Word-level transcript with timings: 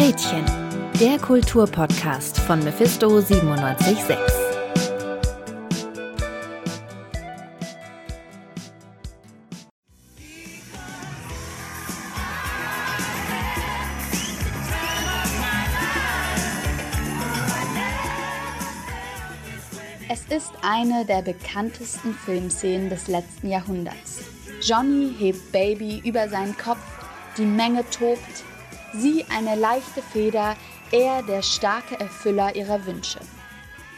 Rädchen, 0.00 0.46
der 0.98 1.18
Kulturpodcast 1.18 2.38
von 2.38 2.64
Mephisto 2.64 3.06
976. 3.06 4.16
Es 20.08 20.24
ist 20.34 20.52
eine 20.62 21.04
der 21.04 21.20
bekanntesten 21.20 22.14
Filmszenen 22.14 22.88
des 22.88 23.06
letzten 23.06 23.50
Jahrhunderts. 23.50 24.20
Johnny 24.62 25.12
hebt 25.18 25.52
Baby 25.52 26.00
über 26.06 26.26
seinen 26.30 26.56
Kopf, 26.56 26.80
die 27.36 27.44
Menge 27.44 27.84
tobt, 27.90 28.44
sie 28.94 29.24
eine 29.28 29.54
leichte 29.54 30.02
Feder, 30.02 30.56
er 30.92 31.22
der 31.22 31.42
starke 31.42 31.98
Erfüller 31.98 32.56
ihrer 32.56 32.86
Wünsche. 32.86 33.20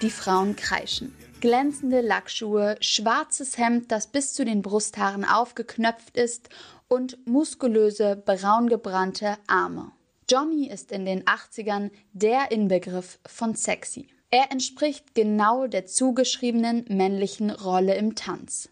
Die 0.02 0.10
Frauen 0.10 0.56
kreischen. 0.56 1.14
Glänzende 1.40 2.00
Lackschuhe, 2.00 2.76
schwarzes 2.80 3.58
Hemd, 3.58 3.90
das 3.90 4.06
bis 4.06 4.34
zu 4.34 4.44
den 4.44 4.62
Brusthaaren 4.62 5.24
aufgeknöpft 5.24 6.16
ist 6.16 6.48
und 6.88 7.26
muskulöse, 7.26 8.16
braungebrannte 8.16 9.38
Arme. 9.46 9.92
Johnny 10.30 10.68
ist 10.68 10.92
in 10.92 11.04
den 11.04 11.24
80ern 11.24 11.90
der 12.12 12.52
Inbegriff 12.52 13.18
von 13.26 13.54
sexy. 13.54 14.08
Er 14.30 14.50
entspricht 14.50 15.14
genau 15.14 15.66
der 15.66 15.86
zugeschriebenen 15.86 16.86
männlichen 16.88 17.50
Rolle 17.50 17.96
im 17.96 18.14
Tanz. 18.14 18.70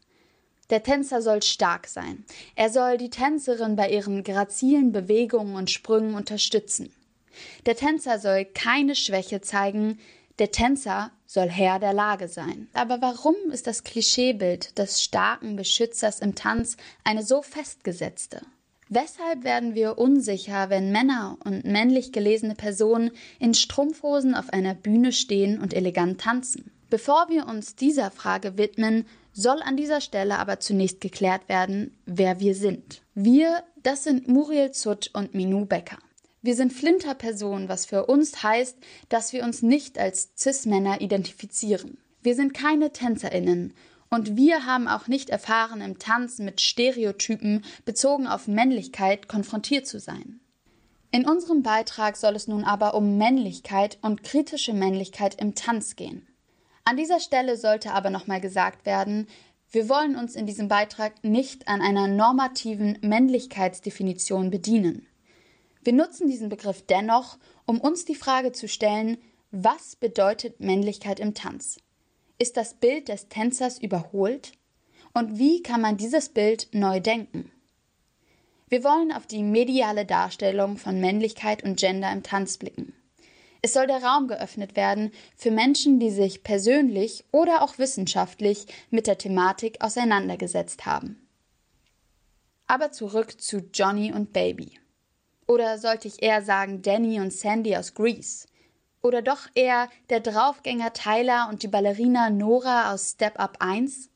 Der 0.70 0.82
Tänzer 0.82 1.20
soll 1.20 1.42
stark 1.42 1.86
sein. 1.88 2.24
Er 2.54 2.70
soll 2.70 2.96
die 2.96 3.10
Tänzerin 3.10 3.76
bei 3.76 3.90
ihren 3.90 4.22
grazilen 4.22 4.92
Bewegungen 4.92 5.56
und 5.56 5.70
Sprüngen 5.70 6.14
unterstützen. 6.14 6.92
Der 7.66 7.76
Tänzer 7.76 8.18
soll 8.18 8.44
keine 8.44 8.94
Schwäche 8.94 9.40
zeigen, 9.40 9.98
der 10.38 10.52
Tänzer 10.52 11.10
soll 11.26 11.48
Herr 11.48 11.78
der 11.78 11.92
Lage 11.92 12.28
sein. 12.28 12.68
Aber 12.72 13.02
warum 13.02 13.34
ist 13.52 13.66
das 13.66 13.84
Klischeebild 13.84 14.78
des 14.78 15.02
starken 15.02 15.56
Beschützers 15.56 16.20
im 16.20 16.34
Tanz 16.34 16.76
eine 17.04 17.22
so 17.22 17.42
festgesetzte? 17.42 18.40
Weshalb 18.88 19.44
werden 19.44 19.74
wir 19.74 19.98
unsicher, 19.98 20.68
wenn 20.68 20.90
Männer 20.90 21.38
und 21.44 21.64
männlich 21.64 22.10
gelesene 22.10 22.54
Personen 22.56 23.12
in 23.38 23.54
Strumpfhosen 23.54 24.34
auf 24.34 24.52
einer 24.52 24.74
Bühne 24.74 25.12
stehen 25.12 25.60
und 25.60 25.74
elegant 25.74 26.20
tanzen? 26.20 26.72
Bevor 26.88 27.28
wir 27.28 27.46
uns 27.46 27.76
dieser 27.76 28.10
Frage 28.10 28.58
widmen, 28.58 29.06
soll 29.40 29.62
an 29.62 29.76
dieser 29.76 30.00
Stelle 30.00 30.38
aber 30.38 30.60
zunächst 30.60 31.00
geklärt 31.00 31.48
werden, 31.48 31.96
wer 32.04 32.40
wir 32.40 32.54
sind. 32.54 33.02
Wir, 33.14 33.62
das 33.82 34.04
sind 34.04 34.28
Muriel 34.28 34.72
Zutt 34.72 35.10
und 35.14 35.34
Minou 35.34 35.64
Becker. 35.64 35.98
Wir 36.42 36.54
sind 36.54 36.72
Flinterpersonen, 36.72 37.68
was 37.68 37.86
für 37.86 38.06
uns 38.06 38.42
heißt, 38.42 38.76
dass 39.08 39.32
wir 39.32 39.44
uns 39.44 39.62
nicht 39.62 39.98
als 39.98 40.30
Cis-Männer 40.36 41.00
identifizieren. 41.00 41.98
Wir 42.22 42.34
sind 42.34 42.54
keine 42.54 42.92
TänzerInnen 42.92 43.74
und 44.10 44.36
wir 44.36 44.66
haben 44.66 44.88
auch 44.88 45.06
nicht 45.06 45.30
erfahren, 45.30 45.80
im 45.80 45.98
Tanzen 45.98 46.44
mit 46.44 46.60
Stereotypen 46.60 47.64
bezogen 47.84 48.26
auf 48.26 48.48
Männlichkeit 48.48 49.28
konfrontiert 49.28 49.86
zu 49.86 50.00
sein. 50.00 50.40
In 51.12 51.26
unserem 51.26 51.62
Beitrag 51.62 52.16
soll 52.16 52.36
es 52.36 52.46
nun 52.46 52.64
aber 52.64 52.94
um 52.94 53.18
Männlichkeit 53.18 53.98
und 54.00 54.22
kritische 54.22 54.72
Männlichkeit 54.72 55.34
im 55.40 55.54
Tanz 55.54 55.96
gehen. 55.96 56.26
An 56.84 56.96
dieser 56.96 57.20
Stelle 57.20 57.56
sollte 57.56 57.92
aber 57.92 58.10
nochmal 58.10 58.40
gesagt 58.40 58.86
werden, 58.86 59.26
wir 59.72 59.88
wollen 59.88 60.16
uns 60.16 60.34
in 60.34 60.46
diesem 60.46 60.66
Beitrag 60.66 61.22
nicht 61.22 61.68
an 61.68 61.80
einer 61.80 62.08
normativen 62.08 62.98
Männlichkeitsdefinition 63.02 64.50
bedienen. 64.50 65.06
Wir 65.82 65.92
nutzen 65.92 66.28
diesen 66.28 66.48
Begriff 66.48 66.84
dennoch, 66.86 67.38
um 67.66 67.80
uns 67.80 68.04
die 68.04 68.16
Frage 68.16 68.52
zu 68.52 68.66
stellen, 68.66 69.18
was 69.52 69.96
bedeutet 69.96 70.60
Männlichkeit 70.60 71.20
im 71.20 71.34
Tanz? 71.34 71.78
Ist 72.38 72.56
das 72.56 72.74
Bild 72.74 73.08
des 73.08 73.28
Tänzers 73.28 73.78
überholt? 73.78 74.52
Und 75.12 75.38
wie 75.38 75.62
kann 75.62 75.80
man 75.80 75.96
dieses 75.96 76.28
Bild 76.28 76.68
neu 76.72 77.00
denken? 77.00 77.50
Wir 78.68 78.84
wollen 78.84 79.12
auf 79.12 79.26
die 79.26 79.42
mediale 79.42 80.06
Darstellung 80.06 80.76
von 80.76 81.00
Männlichkeit 81.00 81.64
und 81.64 81.78
Gender 81.78 82.12
im 82.12 82.22
Tanz 82.22 82.58
blicken. 82.58 82.92
Es 83.62 83.74
soll 83.74 83.86
der 83.86 84.02
Raum 84.02 84.26
geöffnet 84.26 84.74
werden 84.74 85.12
für 85.36 85.50
Menschen, 85.50 86.00
die 86.00 86.10
sich 86.10 86.42
persönlich 86.42 87.24
oder 87.30 87.62
auch 87.62 87.78
wissenschaftlich 87.78 88.66
mit 88.90 89.06
der 89.06 89.18
Thematik 89.18 89.82
auseinandergesetzt 89.82 90.86
haben. 90.86 91.28
Aber 92.66 92.90
zurück 92.90 93.40
zu 93.40 93.58
Johnny 93.72 94.12
und 94.12 94.32
Baby. 94.32 94.78
Oder 95.46 95.78
sollte 95.78 96.08
ich 96.08 96.22
eher 96.22 96.42
sagen 96.42 96.80
Danny 96.80 97.20
und 97.20 97.32
Sandy 97.32 97.76
aus 97.76 97.94
Grease? 97.94 98.46
Oder 99.02 99.20
doch 99.20 99.48
eher 99.54 99.88
der 100.08 100.20
Draufgänger 100.20 100.92
Tyler 100.92 101.48
und 101.50 101.62
die 101.62 101.68
Ballerina 101.68 102.30
Nora 102.30 102.92
aus 102.92 103.10
Step 103.10 103.38
Up 103.40 103.56
1? 103.58 104.10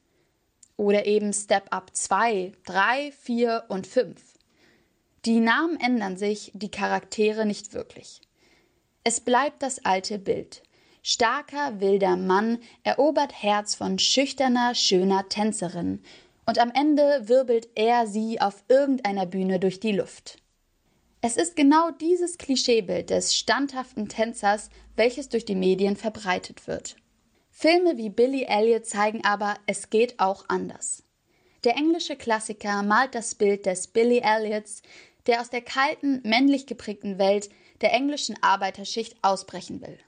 Oder 0.77 1.07
eben 1.07 1.33
Step 1.33 1.67
Up 1.71 1.91
2, 1.93 2.53
3, 2.65 3.13
4 3.13 3.65
und 3.69 3.87
5? 3.87 4.23
Die 5.25 5.41
Namen 5.41 5.79
ändern 5.81 6.17
sich, 6.17 6.53
die 6.55 6.71
Charaktere 6.71 7.47
nicht 7.47 7.73
wirklich. 7.73 8.21
Es 9.07 9.21
bleibt 9.21 9.63
das 9.63 9.85
alte 9.85 10.19
Bild. 10.19 10.63
Starker, 11.03 11.79
wilder 11.79 12.17
Mann 12.17 12.59
erobert 12.85 13.43
Herz 13.43 13.75
von 13.75 13.99
schüchterner, 13.99 14.75
schöner 14.75 15.29
Tänzerin, 15.29 16.03
und 16.47 16.59
am 16.59 16.71
Ende 16.75 17.29
wirbelt 17.29 17.69
er 17.75 18.07
sie 18.07 18.41
auf 18.41 18.65
irgendeiner 18.69 19.27
Bühne 19.27 19.61
durch 19.61 19.79
die 19.79 19.93
Luft. 19.93 20.39
Es 21.21 21.37
ist 21.37 21.55
genau 21.55 21.91
dieses 21.91 22.39
Klischeebild 22.39 23.11
des 23.11 23.37
standhaften 23.37 24.09
Tänzers, 24.09 24.71
welches 24.97 25.29
durch 25.29 25.45
die 25.45 25.55
Medien 25.55 25.97
verbreitet 25.97 26.67
wird. 26.67 26.97
Filme 27.51 27.99
wie 27.99 28.09
Billy 28.09 28.45
Elliot 28.45 28.87
zeigen 28.87 29.23
aber, 29.25 29.57
es 29.67 29.91
geht 29.91 30.19
auch 30.19 30.47
anders. 30.49 31.03
Der 31.65 31.77
englische 31.77 32.17
Klassiker 32.17 32.83
malt 32.83 33.15
das 33.15 33.35
Bild 33.35 33.67
des 33.67 33.87
Billy 33.87 34.19
Elliots, 34.19 34.83
der 35.27 35.43
aus 35.43 35.51
der 35.51 35.63
kalten, 35.63 36.21
männlich 36.25 36.67
geprägten 36.67 37.19
Welt 37.19 37.51
der 37.81 37.93
englischen 37.93 38.37
Arbeiterschicht 38.43 39.17
ausbrechen 39.23 39.81
will. 39.81 39.99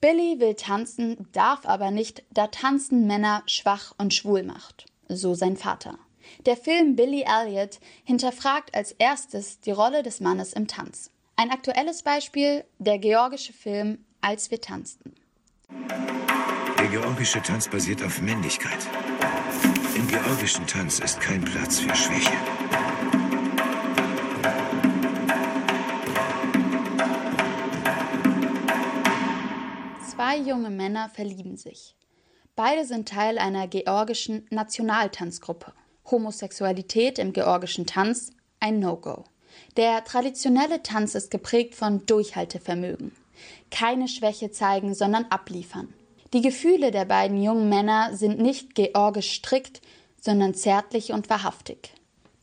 Billy 0.00 0.38
will 0.38 0.54
tanzen, 0.54 1.28
darf 1.32 1.64
aber 1.64 1.90
nicht, 1.90 2.22
da 2.30 2.48
Tanzen 2.48 3.06
Männer 3.06 3.42
schwach 3.46 3.94
und 3.98 4.12
schwul 4.12 4.42
macht. 4.42 4.86
So 5.08 5.34
sein 5.34 5.56
Vater. 5.56 5.98
Der 6.44 6.56
Film 6.56 6.96
Billy 6.96 7.24
Elliot 7.26 7.80
hinterfragt 8.04 8.74
als 8.74 8.92
erstes 8.92 9.60
die 9.60 9.70
Rolle 9.70 10.02
des 10.02 10.20
Mannes 10.20 10.52
im 10.52 10.66
Tanz. 10.66 11.10
Ein 11.36 11.50
aktuelles 11.50 12.02
Beispiel, 12.02 12.64
der 12.78 12.98
georgische 12.98 13.52
Film 13.52 14.04
Als 14.20 14.50
wir 14.50 14.60
tanzten. 14.60 15.14
Der 16.78 16.88
georgische 16.88 17.42
Tanz 17.42 17.68
basiert 17.68 18.02
auf 18.02 18.20
Männlichkeit. 18.20 18.78
Im 19.94 20.08
georgischen 20.08 20.66
Tanz 20.66 20.98
ist 20.98 21.20
kein 21.20 21.44
Platz 21.44 21.80
für 21.80 21.94
Schwäche. 21.94 22.65
Zwei 30.36 30.50
junge 30.50 30.68
Männer 30.68 31.08
verlieben 31.08 31.56
sich. 31.56 31.94
Beide 32.56 32.84
sind 32.84 33.08
Teil 33.08 33.38
einer 33.38 33.68
georgischen 33.68 34.46
Nationaltanzgruppe. 34.50 35.72
Homosexualität 36.10 37.18
im 37.18 37.32
georgischen 37.32 37.86
Tanz 37.86 38.32
ein 38.60 38.78
No-Go. 38.78 39.24
Der 39.78 40.04
traditionelle 40.04 40.82
Tanz 40.82 41.14
ist 41.14 41.30
geprägt 41.30 41.74
von 41.74 42.04
Durchhaltevermögen. 42.04 43.12
Keine 43.70 44.08
Schwäche 44.08 44.50
zeigen, 44.50 44.94
sondern 44.94 45.24
abliefern. 45.30 45.94
Die 46.34 46.42
Gefühle 46.42 46.90
der 46.90 47.06
beiden 47.06 47.42
jungen 47.42 47.70
Männer 47.70 48.14
sind 48.14 48.38
nicht 48.38 48.74
georgisch 48.74 49.32
strikt, 49.32 49.80
sondern 50.20 50.52
zärtlich 50.52 51.12
und 51.12 51.30
wahrhaftig. 51.30 51.94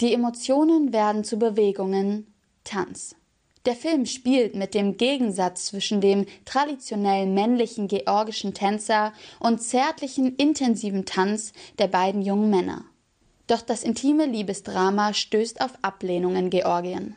Die 0.01 0.15
Emotionen 0.15 0.93
werden 0.93 1.23
zu 1.23 1.37
Bewegungen 1.37 2.33
Tanz. 2.63 3.15
Der 3.65 3.75
Film 3.75 4.05
spielt 4.05 4.55
mit 4.55 4.73
dem 4.73 4.97
Gegensatz 4.97 5.67
zwischen 5.67 6.01
dem 6.01 6.25
traditionell 6.43 7.25
männlichen 7.27 7.87
georgischen 7.87 8.53
Tänzer 8.53 9.13
und 9.39 9.61
zärtlichen, 9.61 10.35
intensiven 10.35 11.05
Tanz 11.05 11.53
der 11.79 11.87
beiden 11.87 12.21
jungen 12.21 12.49
Männer. 12.49 12.83
Doch 13.47 13.61
das 13.61 13.83
intime 13.83 14.25
Liebesdrama 14.25 15.13
stößt 15.13 15.61
auf 15.61 15.71
Ablehnung 15.81 16.35
in 16.35 16.49
Georgien. 16.49 17.15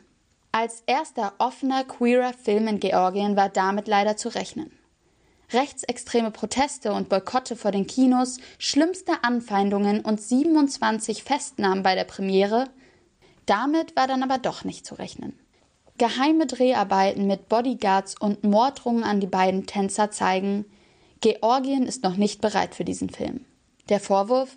Als 0.53 0.83
erster 0.85 1.33
offener 1.37 1.83
queerer 1.83 2.31
Film 2.31 2.67
in 2.67 2.79
Georgien 2.79 3.35
war 3.35 3.49
damit 3.49 3.87
leider 3.89 4.15
zu 4.15 4.29
rechnen. 4.29 4.71
Rechtsextreme 5.51 6.31
Proteste 6.31 6.93
und 6.93 7.09
Boykotte 7.09 7.55
vor 7.55 7.71
den 7.71 7.87
Kinos, 7.87 8.39
schlimmste 8.57 9.23
Anfeindungen 9.23 10.01
und 10.01 10.21
27 10.21 11.23
Festnahmen 11.23 11.83
bei 11.83 11.95
der 11.95 12.03
Premiere, 12.05 12.69
damit 13.45 13.95
war 13.95 14.07
dann 14.07 14.23
aber 14.23 14.37
doch 14.37 14.63
nicht 14.63 14.85
zu 14.85 14.95
rechnen. 14.95 15.37
Geheime 15.97 16.45
Dreharbeiten 16.45 17.25
mit 17.25 17.49
Bodyguards 17.49 18.15
und 18.19 18.43
Morddrohungen 18.43 19.03
an 19.03 19.19
die 19.19 19.27
beiden 19.27 19.65
Tänzer 19.65 20.11
zeigen, 20.11 20.65
Georgien 21.21 21.87
ist 21.87 22.03
noch 22.03 22.17
nicht 22.17 22.39
bereit 22.39 22.75
für 22.75 22.85
diesen 22.85 23.09
Film. 23.09 23.45
Der 23.89 23.99
Vorwurf? 23.99 24.55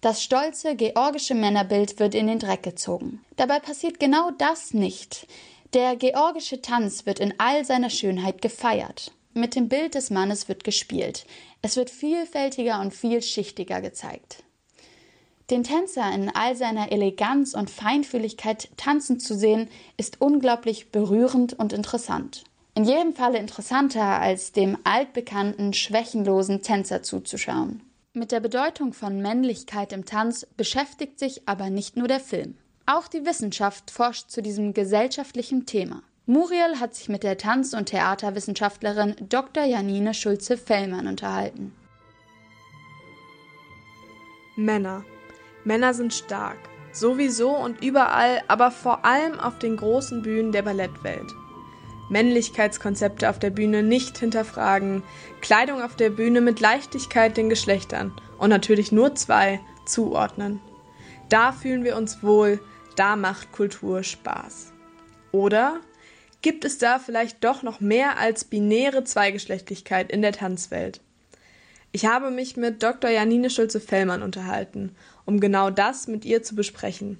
Das 0.00 0.22
stolze 0.22 0.74
georgische 0.74 1.34
Männerbild 1.34 2.00
wird 2.00 2.14
in 2.14 2.26
den 2.26 2.38
Dreck 2.40 2.62
gezogen. 2.62 3.20
Dabei 3.36 3.60
passiert 3.60 4.00
genau 4.00 4.30
das 4.38 4.74
nicht. 4.74 5.28
Der 5.74 5.94
georgische 5.94 6.60
Tanz 6.60 7.06
wird 7.06 7.20
in 7.20 7.34
all 7.38 7.64
seiner 7.64 7.90
Schönheit 7.90 8.42
gefeiert. 8.42 9.12
Mit 9.32 9.54
dem 9.54 9.68
Bild 9.68 9.94
des 9.94 10.10
Mannes 10.10 10.48
wird 10.48 10.64
gespielt. 10.64 11.24
Es 11.62 11.76
wird 11.76 11.90
vielfältiger 11.90 12.80
und 12.80 12.92
vielschichtiger 12.92 13.80
gezeigt. 13.80 14.42
Den 15.50 15.64
Tänzer 15.64 16.08
in 16.14 16.30
all 16.32 16.54
seiner 16.54 16.92
Eleganz 16.92 17.54
und 17.54 17.70
Feinfühligkeit 17.70 18.70
tanzen 18.76 19.18
zu 19.18 19.34
sehen, 19.34 19.68
ist 19.96 20.20
unglaublich 20.20 20.92
berührend 20.92 21.54
und 21.54 21.72
interessant. 21.72 22.44
In 22.76 22.84
jedem 22.84 23.14
Falle 23.14 23.38
interessanter, 23.38 24.04
als 24.04 24.52
dem 24.52 24.78
altbekannten, 24.84 25.72
schwächenlosen 25.72 26.62
Tänzer 26.62 27.02
zuzuschauen. 27.02 27.82
Mit 28.12 28.30
der 28.30 28.38
Bedeutung 28.38 28.92
von 28.92 29.20
Männlichkeit 29.20 29.92
im 29.92 30.04
Tanz 30.04 30.46
beschäftigt 30.56 31.18
sich 31.18 31.48
aber 31.48 31.68
nicht 31.68 31.96
nur 31.96 32.06
der 32.06 32.20
Film. 32.20 32.56
Auch 32.86 33.08
die 33.08 33.26
Wissenschaft 33.26 33.90
forscht 33.90 34.30
zu 34.30 34.42
diesem 34.42 34.72
gesellschaftlichen 34.72 35.66
Thema. 35.66 36.02
Muriel 36.26 36.78
hat 36.78 36.94
sich 36.94 37.08
mit 37.08 37.24
der 37.24 37.38
Tanz- 37.38 37.74
und 37.74 37.86
Theaterwissenschaftlerin 37.86 39.16
Dr. 39.28 39.64
Janine 39.64 40.14
Schulze-Fellmann 40.14 41.08
unterhalten. 41.08 41.72
Männer. 44.54 45.04
Männer 45.64 45.94
sind 45.94 46.14
stark. 46.14 46.58
Sowieso 46.92 47.50
und 47.50 47.84
überall, 47.84 48.42
aber 48.48 48.70
vor 48.70 49.04
allem 49.04 49.38
auf 49.38 49.58
den 49.58 49.76
großen 49.76 50.22
Bühnen 50.22 50.52
der 50.52 50.62
Ballettwelt. 50.62 51.34
Männlichkeitskonzepte 52.08 53.30
auf 53.30 53.38
der 53.38 53.50
Bühne 53.50 53.82
nicht 53.82 54.18
hinterfragen, 54.18 55.04
Kleidung 55.40 55.80
auf 55.80 55.94
der 55.94 56.10
Bühne 56.10 56.40
mit 56.40 56.58
Leichtigkeit 56.58 57.36
den 57.36 57.48
Geschlechtern 57.48 58.12
und 58.38 58.50
natürlich 58.50 58.90
nur 58.90 59.14
zwei 59.14 59.60
zuordnen. 59.86 60.60
Da 61.28 61.52
fühlen 61.52 61.84
wir 61.84 61.96
uns 61.96 62.22
wohl, 62.22 62.60
da 62.96 63.14
macht 63.14 63.52
Kultur 63.52 64.02
Spaß. 64.02 64.72
Oder 65.30 65.80
gibt 66.42 66.64
es 66.64 66.78
da 66.78 66.98
vielleicht 66.98 67.44
doch 67.44 67.62
noch 67.62 67.80
mehr 67.80 68.18
als 68.18 68.44
binäre 68.44 69.04
Zweigeschlechtlichkeit 69.04 70.10
in 70.10 70.22
der 70.22 70.32
Tanzwelt? 70.32 71.00
Ich 71.92 72.06
habe 72.06 72.30
mich 72.30 72.56
mit 72.56 72.82
Dr. 72.82 73.10
Janine 73.10 73.50
Schulze-Fellmann 73.50 74.22
unterhalten, 74.22 74.94
um 75.24 75.40
genau 75.40 75.70
das 75.70 76.06
mit 76.06 76.24
ihr 76.24 76.42
zu 76.42 76.54
besprechen. 76.54 77.18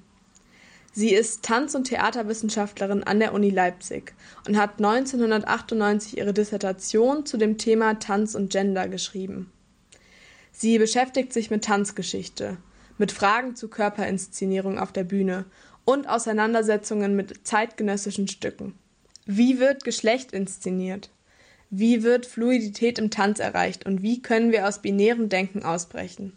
Sie 0.93 1.15
ist 1.15 1.45
Tanz- 1.45 1.75
und 1.75 1.85
Theaterwissenschaftlerin 1.85 3.05
an 3.05 3.21
der 3.21 3.33
Uni 3.33 3.51
Leipzig 3.51 4.13
und 4.47 4.57
hat 4.57 4.79
1998 4.79 6.19
ihre 6.19 6.33
Dissertation 6.33 7.25
zu 7.25 7.37
dem 7.37 7.59
Thema 7.59 8.01
Tanz 8.01 8.35
und 8.35 8.51
Gender 8.51 8.89
geschrieben. 8.89 9.53
Sie 10.51 10.79
beschäftigt 10.79 11.33
sich 11.33 11.51
mit 11.51 11.65
Tanzgeschichte, 11.65 12.57
mit 12.99 13.13
Fragen 13.13 13.55
zu 13.55 13.69
Körperinszenierung 13.69 14.79
auf 14.79 14.93
der 14.93 15.05
Bühne 15.05 15.45
und 15.85 16.09
Auseinandersetzungen 16.09 17.15
mit 17.15 17.47
zeitgenössischen 17.47 18.27
Stücken. 18.27 18.75
Wie 19.27 19.61
wird 19.61 19.85
Geschlecht 19.85 20.33
inszeniert? 20.33 21.11
Wie 21.71 22.03
wird 22.03 22.27
Fluidität 22.27 22.99
im 22.99 23.11
Tanz 23.11 23.39
erreicht 23.39 23.87
und 23.87 24.03
wie 24.03 24.21
können 24.21 24.51
wir 24.51 24.67
aus 24.67 24.83
binärem 24.83 25.29
Denken 25.29 25.63
ausbrechen? 25.63 26.37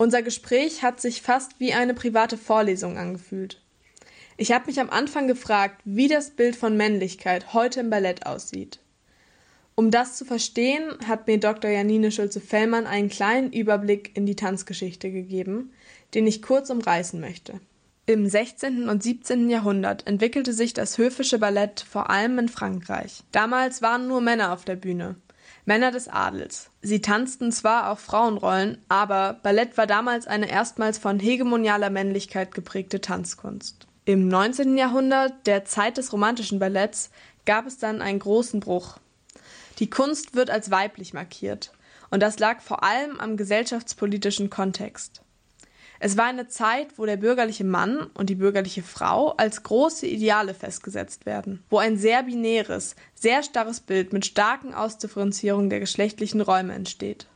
Unser 0.00 0.22
Gespräch 0.22 0.82
hat 0.82 0.98
sich 0.98 1.20
fast 1.20 1.60
wie 1.60 1.74
eine 1.74 1.92
private 1.92 2.38
Vorlesung 2.38 2.96
angefühlt. 2.96 3.60
Ich 4.38 4.50
habe 4.50 4.64
mich 4.64 4.80
am 4.80 4.88
Anfang 4.88 5.28
gefragt, 5.28 5.82
wie 5.84 6.08
das 6.08 6.30
Bild 6.30 6.56
von 6.56 6.74
Männlichkeit 6.74 7.52
heute 7.52 7.80
im 7.80 7.90
Ballett 7.90 8.24
aussieht. 8.24 8.78
Um 9.74 9.90
das 9.90 10.16
zu 10.16 10.24
verstehen, 10.24 10.96
hat 11.06 11.26
mir 11.26 11.38
Dr. 11.38 11.70
Janine 11.70 12.10
Schulze-Fellmann 12.10 12.86
einen 12.86 13.10
kleinen 13.10 13.52
Überblick 13.52 14.16
in 14.16 14.24
die 14.24 14.36
Tanzgeschichte 14.36 15.10
gegeben, 15.10 15.70
den 16.14 16.26
ich 16.26 16.40
kurz 16.40 16.70
umreißen 16.70 17.20
möchte. 17.20 17.60
Im 18.06 18.26
16. 18.26 18.88
und 18.88 19.02
17. 19.02 19.50
Jahrhundert 19.50 20.06
entwickelte 20.06 20.54
sich 20.54 20.72
das 20.72 20.96
höfische 20.96 21.38
Ballett 21.38 21.80
vor 21.86 22.08
allem 22.08 22.38
in 22.38 22.48
Frankreich. 22.48 23.22
Damals 23.32 23.82
waren 23.82 24.08
nur 24.08 24.22
Männer 24.22 24.54
auf 24.54 24.64
der 24.64 24.76
Bühne. 24.76 25.16
Männer 25.64 25.90
des 25.90 26.08
Adels. 26.08 26.70
Sie 26.82 27.00
tanzten 27.00 27.52
zwar 27.52 27.90
auch 27.90 27.98
Frauenrollen, 27.98 28.78
aber 28.88 29.38
Ballett 29.42 29.76
war 29.76 29.86
damals 29.86 30.26
eine 30.26 30.50
erstmals 30.50 30.98
von 30.98 31.18
hegemonialer 31.18 31.90
Männlichkeit 31.90 32.54
geprägte 32.54 33.00
Tanzkunst. 33.00 33.86
Im 34.04 34.28
19. 34.28 34.76
Jahrhundert, 34.76 35.46
der 35.46 35.64
Zeit 35.64 35.98
des 35.98 36.12
romantischen 36.12 36.58
Balletts, 36.58 37.10
gab 37.44 37.66
es 37.66 37.78
dann 37.78 38.02
einen 38.02 38.18
großen 38.18 38.60
Bruch. 38.60 38.98
Die 39.78 39.90
Kunst 39.90 40.34
wird 40.34 40.50
als 40.50 40.70
weiblich 40.70 41.14
markiert, 41.14 41.72
und 42.10 42.20
das 42.20 42.38
lag 42.38 42.60
vor 42.60 42.82
allem 42.82 43.20
am 43.20 43.36
gesellschaftspolitischen 43.36 44.50
Kontext. 44.50 45.22
Es 46.02 46.16
war 46.16 46.24
eine 46.24 46.48
Zeit, 46.48 46.88
wo 46.96 47.04
der 47.04 47.18
bürgerliche 47.18 47.62
Mann 47.64 48.10
und 48.14 48.30
die 48.30 48.34
bürgerliche 48.34 48.82
Frau 48.82 49.32
als 49.36 49.62
große 49.62 50.06
Ideale 50.06 50.54
festgesetzt 50.54 51.26
werden, 51.26 51.62
wo 51.68 51.76
ein 51.76 51.98
sehr 51.98 52.22
binäres, 52.22 52.96
sehr 53.14 53.42
starres 53.42 53.80
Bild 53.80 54.14
mit 54.14 54.24
starken 54.24 54.72
Ausdifferenzierungen 54.72 55.68
der 55.68 55.78
geschlechtlichen 55.78 56.40
Räume 56.40 56.72
entsteht. 56.72 57.26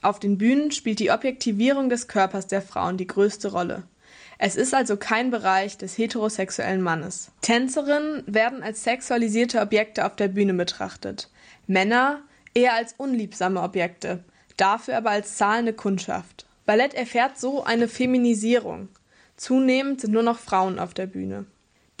Auf 0.00 0.20
den 0.20 0.38
Bühnen 0.38 0.70
spielt 0.70 1.00
die 1.00 1.10
Objektivierung 1.10 1.90
des 1.90 2.08
Körpers 2.08 2.46
der 2.46 2.62
Frauen 2.62 2.96
die 2.96 3.06
größte 3.06 3.52
Rolle. 3.52 3.82
Es 4.38 4.56
ist 4.56 4.72
also 4.72 4.96
kein 4.96 5.30
Bereich 5.30 5.76
des 5.76 5.98
heterosexuellen 5.98 6.82
Mannes. 6.82 7.30
Tänzerinnen 7.42 8.22
werden 8.26 8.62
als 8.62 8.84
sexualisierte 8.84 9.60
Objekte 9.60 10.06
auf 10.06 10.16
der 10.16 10.28
Bühne 10.28 10.54
betrachtet, 10.54 11.28
Männer 11.66 12.22
eher 12.54 12.72
als 12.74 12.94
unliebsame 12.96 13.60
Objekte, 13.60 14.24
dafür 14.56 14.96
aber 14.96 15.10
als 15.10 15.36
zahlende 15.36 15.74
Kundschaft. 15.74 16.46
Ballett 16.66 16.94
erfährt 16.94 17.38
so 17.38 17.64
eine 17.64 17.88
Feminisierung. 17.88 18.88
Zunehmend 19.36 20.00
sind 20.00 20.12
nur 20.12 20.22
noch 20.22 20.38
Frauen 20.38 20.78
auf 20.78 20.94
der 20.94 21.06
Bühne. 21.06 21.46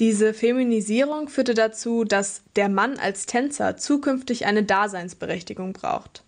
Diese 0.00 0.34
Feminisierung 0.34 1.28
führte 1.28 1.54
dazu, 1.54 2.04
dass 2.04 2.42
der 2.56 2.68
Mann 2.68 2.98
als 2.98 3.26
Tänzer 3.26 3.76
zukünftig 3.76 4.46
eine 4.46 4.64
Daseinsberechtigung 4.64 5.72
braucht. 5.72 6.24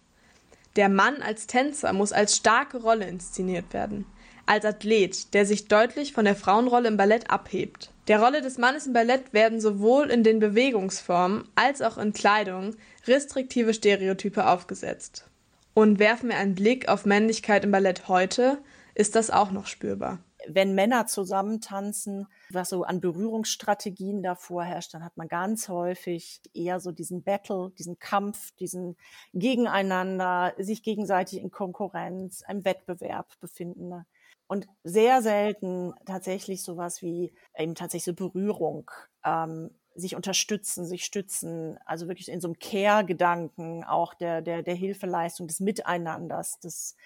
Der 0.76 0.88
Mann 0.88 1.22
als 1.22 1.46
Tänzer 1.46 1.92
muss 1.92 2.12
als 2.12 2.36
starke 2.36 2.78
Rolle 2.78 3.08
inszeniert 3.08 3.72
werden, 3.72 4.06
als 4.44 4.64
Athlet, 4.64 5.34
der 5.34 5.46
sich 5.46 5.66
deutlich 5.66 6.12
von 6.12 6.26
der 6.26 6.36
Frauenrolle 6.36 6.88
im 6.88 6.96
Ballett 6.96 7.30
abhebt. 7.30 7.90
Der 8.08 8.22
Rolle 8.22 8.40
des 8.40 8.58
Mannes 8.58 8.86
im 8.86 8.92
Ballett 8.92 9.32
werden 9.32 9.60
sowohl 9.60 10.10
in 10.10 10.22
den 10.22 10.38
Bewegungsformen 10.38 11.48
als 11.56 11.82
auch 11.82 11.98
in 11.98 12.12
Kleidung 12.12 12.76
restriktive 13.06 13.74
Stereotype 13.74 14.46
aufgesetzt. 14.46 15.24
Und 15.78 15.98
werfen 15.98 16.30
wir 16.30 16.38
einen 16.38 16.54
Blick 16.54 16.88
auf 16.88 17.04
Männlichkeit 17.04 17.62
im 17.62 17.70
Ballett 17.70 18.08
heute, 18.08 18.62
ist 18.94 19.14
das 19.14 19.30
auch 19.30 19.50
noch 19.50 19.66
spürbar. 19.66 20.20
Wenn 20.48 20.74
Männer 20.74 21.06
zusammen 21.06 21.60
tanzen, 21.60 22.28
was 22.48 22.70
so 22.70 22.84
an 22.84 23.02
Berührungsstrategien 23.02 24.22
davor 24.22 24.64
herrscht, 24.64 24.94
dann 24.94 25.04
hat 25.04 25.18
man 25.18 25.28
ganz 25.28 25.68
häufig 25.68 26.40
eher 26.54 26.80
so 26.80 26.92
diesen 26.92 27.22
Battle, 27.24 27.72
diesen 27.78 27.98
Kampf, 27.98 28.52
diesen 28.52 28.96
Gegeneinander, 29.34 30.54
sich 30.56 30.82
gegenseitig 30.82 31.42
in 31.42 31.50
Konkurrenz, 31.50 32.42
einem 32.42 32.64
Wettbewerb 32.64 33.38
befinden. 33.40 34.06
Und 34.46 34.66
sehr 34.82 35.20
selten 35.20 35.92
tatsächlich 36.06 36.62
sowas 36.62 37.02
wie 37.02 37.34
eben 37.54 37.74
tatsächlich 37.74 38.04
so 38.04 38.14
Berührung, 38.14 38.90
ähm, 39.26 39.72
sich 39.96 40.16
unterstützen, 40.16 40.86
sich 40.86 41.04
stützen, 41.04 41.78
also 41.84 42.08
wirklich 42.08 42.28
in 42.30 42.40
so 42.40 42.48
einem 42.48 42.58
Care-Gedanken 42.58 43.84
auch 43.84 44.14
der, 44.14 44.42
der, 44.42 44.62
der 44.62 44.74
Hilfeleistung, 44.74 45.46
des 45.46 45.60
Miteinanders, 45.60 46.60
des 46.60 46.96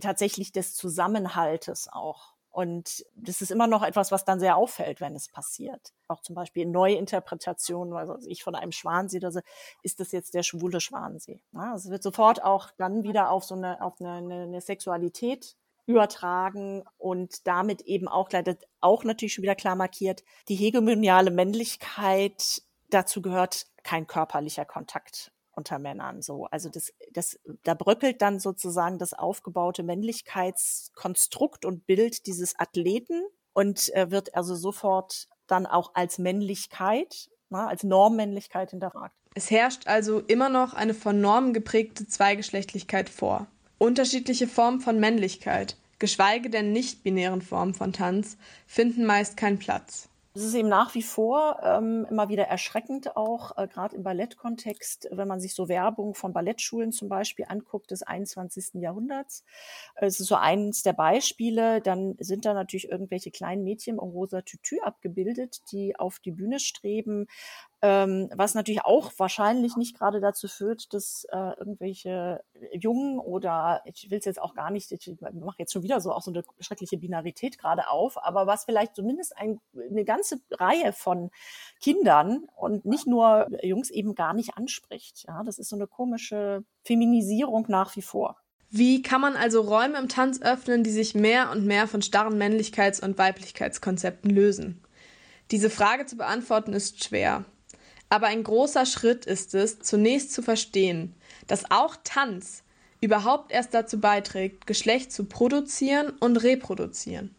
tatsächlich 0.00 0.52
des 0.52 0.74
Zusammenhaltes 0.74 1.88
auch. 1.90 2.34
Und 2.50 3.04
das 3.14 3.42
ist 3.42 3.50
immer 3.50 3.66
noch 3.66 3.82
etwas, 3.82 4.10
was 4.10 4.24
dann 4.24 4.40
sehr 4.40 4.56
auffällt, 4.56 5.02
wenn 5.02 5.14
es 5.14 5.28
passiert. 5.28 5.92
Auch 6.08 6.22
zum 6.22 6.34
Beispiel 6.34 6.62
in 6.62 6.70
Neuinterpretationen, 6.70 7.92
also 7.94 8.16
ich 8.26 8.42
von 8.42 8.54
einem 8.54 8.72
Schwansee, 8.72 9.20
also 9.22 9.40
ist 9.82 10.00
das 10.00 10.10
jetzt 10.10 10.32
der 10.32 10.42
schwule 10.42 10.80
Schwansee. 10.80 11.42
Ja, 11.52 11.74
es 11.74 11.90
wird 11.90 12.02
sofort 12.02 12.42
auch 12.42 12.70
dann 12.78 13.02
wieder 13.02 13.30
auf 13.30 13.44
so 13.44 13.54
eine, 13.54 13.82
auf 13.82 14.00
eine, 14.00 14.42
eine 14.44 14.60
Sexualität 14.62 15.54
übertragen 15.86 16.84
und 16.98 17.46
damit 17.46 17.82
eben 17.82 18.08
auch 18.08 18.30
leider 18.30 18.56
auch 18.80 19.04
natürlich 19.04 19.34
schon 19.34 19.42
wieder 19.42 19.54
klar 19.54 19.76
markiert, 19.76 20.24
die 20.48 20.56
hegemoniale 20.56 21.30
Männlichkeit, 21.30 22.62
dazu 22.90 23.22
gehört 23.22 23.66
kein 23.82 24.06
körperlicher 24.06 24.64
Kontakt 24.64 25.32
unter 25.52 25.78
Männern 25.78 26.22
so. 26.22 26.44
Also 26.46 26.68
das, 26.68 26.92
das, 27.12 27.38
da 27.62 27.74
bröckelt 27.74 28.20
dann 28.20 28.38
sozusagen 28.38 28.98
das 28.98 29.14
aufgebaute 29.14 29.82
Männlichkeitskonstrukt 29.82 31.64
und 31.64 31.86
Bild 31.86 32.26
dieses 32.26 32.58
Athleten 32.58 33.24
und 33.52 33.92
äh, 33.94 34.10
wird 34.10 34.34
also 34.34 34.54
sofort 34.54 35.28
dann 35.46 35.66
auch 35.66 35.92
als 35.94 36.18
Männlichkeit, 36.18 37.30
na, 37.48 37.62
ne, 37.62 37.68
als 37.68 37.84
Normmännlichkeit 37.84 38.70
hinterfragt. 38.70 39.14
Es 39.34 39.50
herrscht 39.50 39.86
also 39.86 40.20
immer 40.20 40.48
noch 40.48 40.74
eine 40.74 40.94
von 40.94 41.20
Normen 41.20 41.52
geprägte 41.52 42.06
Zweigeschlechtlichkeit 42.06 43.08
vor. 43.08 43.46
Unterschiedliche 43.78 44.48
Formen 44.48 44.80
von 44.80 44.98
Männlichkeit, 44.98 45.76
geschweige 45.98 46.48
denn 46.48 46.72
nicht-binären 46.72 47.42
Formen 47.42 47.74
von 47.74 47.92
Tanz, 47.92 48.38
finden 48.66 49.04
meist 49.04 49.36
keinen 49.36 49.58
Platz. 49.58 50.08
Es 50.36 50.44
ist 50.44 50.54
eben 50.54 50.68
nach 50.68 50.94
wie 50.94 51.02
vor 51.02 51.60
ähm, 51.62 52.06
immer 52.10 52.28
wieder 52.28 52.44
erschreckend, 52.44 53.16
auch 53.16 53.56
äh, 53.56 53.66
gerade 53.66 53.96
im 53.96 54.02
Ballettkontext, 54.02 55.08
wenn 55.10 55.26
man 55.26 55.40
sich 55.40 55.54
so 55.54 55.70
Werbung 55.70 56.14
von 56.14 56.34
Ballettschulen 56.34 56.92
zum 56.92 57.08
Beispiel 57.08 57.46
anguckt 57.48 57.90
des 57.90 58.02
21. 58.02 58.74
Jahrhunderts. 58.74 59.44
Es 59.94 60.20
ist 60.20 60.26
so 60.26 60.34
eines 60.34 60.82
der 60.82 60.92
Beispiele. 60.92 61.80
Dann 61.80 62.16
sind 62.18 62.44
da 62.44 62.52
natürlich 62.52 62.90
irgendwelche 62.90 63.30
kleinen 63.30 63.64
Mädchen 63.64 63.94
im 63.94 64.00
rosa 64.10 64.42
Tütü 64.42 64.78
abgebildet, 64.80 65.62
die 65.72 65.98
auf 65.98 66.18
die 66.18 66.32
Bühne 66.32 66.60
streben, 66.60 67.28
ähm, 67.82 68.30
was 68.34 68.54
natürlich 68.54 68.84
auch 68.84 69.12
wahrscheinlich 69.18 69.76
nicht 69.76 69.98
gerade 69.98 70.20
dazu 70.20 70.48
führt, 70.48 70.94
dass 70.94 71.26
äh, 71.30 71.58
irgendwelche 71.58 72.42
Jungen 72.72 73.18
oder 73.18 73.82
ich 73.84 74.10
will 74.10 74.18
es 74.18 74.24
jetzt 74.24 74.40
auch 74.40 74.54
gar 74.54 74.70
nicht, 74.70 74.90
ich 74.92 75.14
mache 75.20 75.56
jetzt 75.58 75.72
schon 75.72 75.82
wieder 75.82 76.00
so 76.00 76.12
auch 76.12 76.22
so 76.22 76.30
eine 76.30 76.42
schreckliche 76.58 76.96
Binarität 76.96 77.58
gerade 77.58 77.88
auf, 77.90 78.22
aber 78.24 78.46
was 78.46 78.64
vielleicht 78.64 78.94
zumindest 78.94 79.36
ein, 79.36 79.60
eine 79.90 80.04
ganze 80.04 80.40
Reihe 80.52 80.92
von 80.92 81.30
Kindern 81.80 82.46
und 82.56 82.86
nicht 82.86 83.06
nur 83.06 83.46
Jungs 83.62 83.90
eben 83.90 84.14
gar 84.14 84.32
nicht 84.32 84.56
anspricht. 84.56 85.24
Ja, 85.28 85.42
das 85.44 85.58
ist 85.58 85.68
so 85.68 85.76
eine 85.76 85.86
komische 85.86 86.64
Feminisierung 86.82 87.66
nach 87.68 87.94
wie 87.96 88.02
vor. 88.02 88.36
Wie 88.70 89.02
kann 89.02 89.20
man 89.20 89.36
also 89.36 89.60
Räume 89.60 89.98
im 89.98 90.08
Tanz 90.08 90.40
öffnen, 90.42 90.82
die 90.82 90.90
sich 90.90 91.14
mehr 91.14 91.50
und 91.50 91.66
mehr 91.66 91.86
von 91.86 92.02
starren 92.02 92.40
Männlichkeits- 92.40 93.04
und 93.04 93.18
Weiblichkeitskonzepten 93.18 94.30
lösen? 94.30 94.82
Diese 95.50 95.70
Frage 95.70 96.06
zu 96.06 96.16
beantworten 96.16 96.72
ist 96.72 97.04
schwer. 97.04 97.44
Aber 98.08 98.28
ein 98.28 98.44
großer 98.44 98.86
Schritt 98.86 99.26
ist 99.26 99.54
es, 99.54 99.80
zunächst 99.80 100.32
zu 100.32 100.42
verstehen, 100.42 101.14
dass 101.46 101.70
auch 101.70 101.96
Tanz 102.04 102.62
überhaupt 103.00 103.52
erst 103.52 103.74
dazu 103.74 104.00
beiträgt, 104.00 104.66
Geschlecht 104.66 105.12
zu 105.12 105.24
produzieren 105.24 106.10
und 106.20 106.36
reproduzieren. 106.38 107.34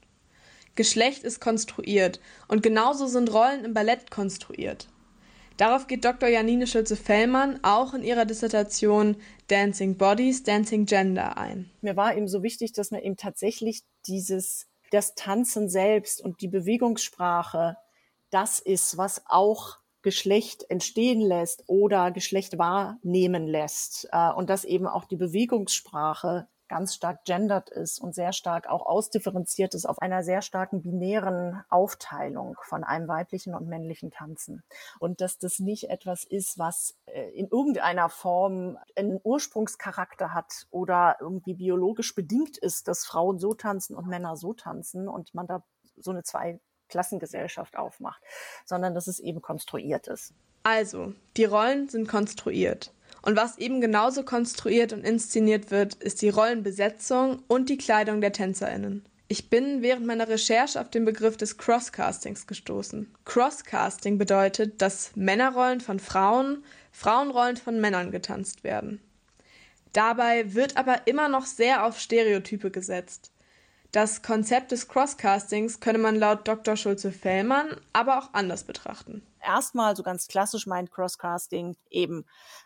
Geschlecht 0.75 1.23
ist 1.23 1.41
konstruiert 1.41 2.19
und 2.47 2.61
genauso 2.61 3.07
sind 3.07 3.33
Rollen 3.33 3.65
im 3.65 3.73
Ballett 3.73 4.11
konstruiert. 4.11 4.87
Darauf 5.57 5.87
geht 5.87 6.05
Dr. 6.05 6.29
Janine 6.29 6.67
Schulze-Fellmann 6.67 7.59
auch 7.63 7.95
in 7.95 8.03
ihrer 8.03 8.25
Dissertation 8.25 9.17
Dancing 9.47 9.97
Bodies, 9.97 10.43
Dancing 10.43 10.85
Gender 10.85 11.37
ein. 11.37 11.71
Mir 11.81 11.95
war 11.95 12.15
eben 12.15 12.27
so 12.27 12.43
wichtig, 12.43 12.73
dass 12.73 12.91
man 12.91 13.01
eben 13.01 13.17
tatsächlich 13.17 13.81
dieses, 14.05 14.67
das 14.91 15.15
Tanzen 15.15 15.67
selbst 15.67 16.21
und 16.21 16.41
die 16.41 16.47
Bewegungssprache, 16.47 17.75
das 18.29 18.59
ist, 18.59 18.97
was 18.97 19.23
auch 19.25 19.79
Geschlecht 20.07 20.63
entstehen 20.69 21.19
lässt 21.19 21.65
oder 21.67 22.11
Geschlecht 22.11 22.57
wahrnehmen 22.57 23.45
lässt 23.45 24.07
äh, 24.13 24.31
und 24.31 24.49
dass 24.49 24.63
eben 24.63 24.87
auch 24.87 25.03
die 25.03 25.17
Bewegungssprache 25.17 26.47
ganz 26.69 26.95
stark 26.95 27.25
gendert 27.25 27.69
ist 27.69 27.99
und 27.99 28.15
sehr 28.15 28.31
stark 28.31 28.67
auch 28.69 28.85
ausdifferenziert 28.85 29.73
ist 29.73 29.85
auf 29.85 29.99
einer 29.99 30.23
sehr 30.23 30.41
starken 30.41 30.81
binären 30.81 31.61
Aufteilung 31.67 32.55
von 32.61 32.85
einem 32.85 33.09
weiblichen 33.09 33.53
und 33.53 33.67
männlichen 33.67 34.09
Tanzen. 34.09 34.63
Und 35.01 35.19
dass 35.19 35.39
das 35.39 35.59
nicht 35.59 35.89
etwas 35.89 36.23
ist, 36.23 36.57
was 36.57 36.97
äh, 37.07 37.29
in 37.31 37.49
irgendeiner 37.49 38.07
Form 38.07 38.77
einen 38.95 39.19
Ursprungscharakter 39.21 40.33
hat 40.33 40.67
oder 40.69 41.17
irgendwie 41.19 41.55
biologisch 41.55 42.15
bedingt 42.15 42.57
ist, 42.57 42.87
dass 42.87 43.05
Frauen 43.05 43.39
so 43.39 43.55
tanzen 43.55 43.93
und 43.93 44.07
Männer 44.07 44.37
so 44.37 44.53
tanzen 44.53 45.09
und 45.09 45.33
man 45.33 45.47
da 45.47 45.65
so 45.97 46.11
eine 46.11 46.23
zwei 46.23 46.61
Klassengesellschaft 46.89 47.77
aufmacht, 47.77 48.21
sondern 48.65 48.93
dass 48.93 49.07
es 49.07 49.19
eben 49.19 49.41
konstruiert 49.41 50.07
ist. 50.07 50.33
Also, 50.63 51.13
die 51.37 51.45
Rollen 51.45 51.87
sind 51.87 52.07
konstruiert. 52.07 52.93
Und 53.21 53.35
was 53.35 53.57
eben 53.57 53.81
genauso 53.81 54.23
konstruiert 54.23 54.93
und 54.93 55.03
inszeniert 55.03 55.71
wird, 55.71 55.95
ist 55.95 56.21
die 56.21 56.29
Rollenbesetzung 56.29 57.43
und 57.47 57.69
die 57.69 57.77
Kleidung 57.77 58.21
der 58.21 58.33
Tänzerinnen. 58.33 59.05
Ich 59.29 59.49
bin 59.49 59.81
während 59.81 60.05
meiner 60.05 60.29
Recherche 60.29 60.79
auf 60.79 60.89
den 60.89 61.03
Begriff 61.03 61.35
des 61.35 61.57
Crosscastings 61.57 62.47
gestoßen. 62.47 63.13
Crosscasting 63.25 64.17
bedeutet, 64.17 64.81
dass 64.81 65.15
Männerrollen 65.15 65.81
von 65.81 65.99
Frauen, 65.99 66.63
Frauenrollen 66.93 67.57
von 67.57 67.81
Männern 67.81 68.11
getanzt 68.11 68.63
werden. 68.63 69.01
Dabei 69.91 70.53
wird 70.53 70.77
aber 70.77 71.07
immer 71.07 71.27
noch 71.27 71.45
sehr 71.45 71.85
auf 71.85 71.99
Stereotype 71.99 72.71
gesetzt. 72.71 73.31
Das 73.97 74.21
Konzept 74.21 74.71
des 74.71 74.87
Crosscastings 74.87 75.79
könne 75.79 75.97
man 75.97 76.17
laut 76.17 76.47
Dr. 76.47 76.75
Schulze-Fellmann 76.75 77.81
aber 77.93 78.19
auch 78.19 78.29
anders 78.31 78.63
betrachten. 78.63 79.23
Erstmal 79.43 79.95
so 79.95 80.03
ganz 80.03 80.27
klassisch 80.27 80.67
meint 80.67 80.91
Crosscasting 80.91 81.75
eben 81.89 82.23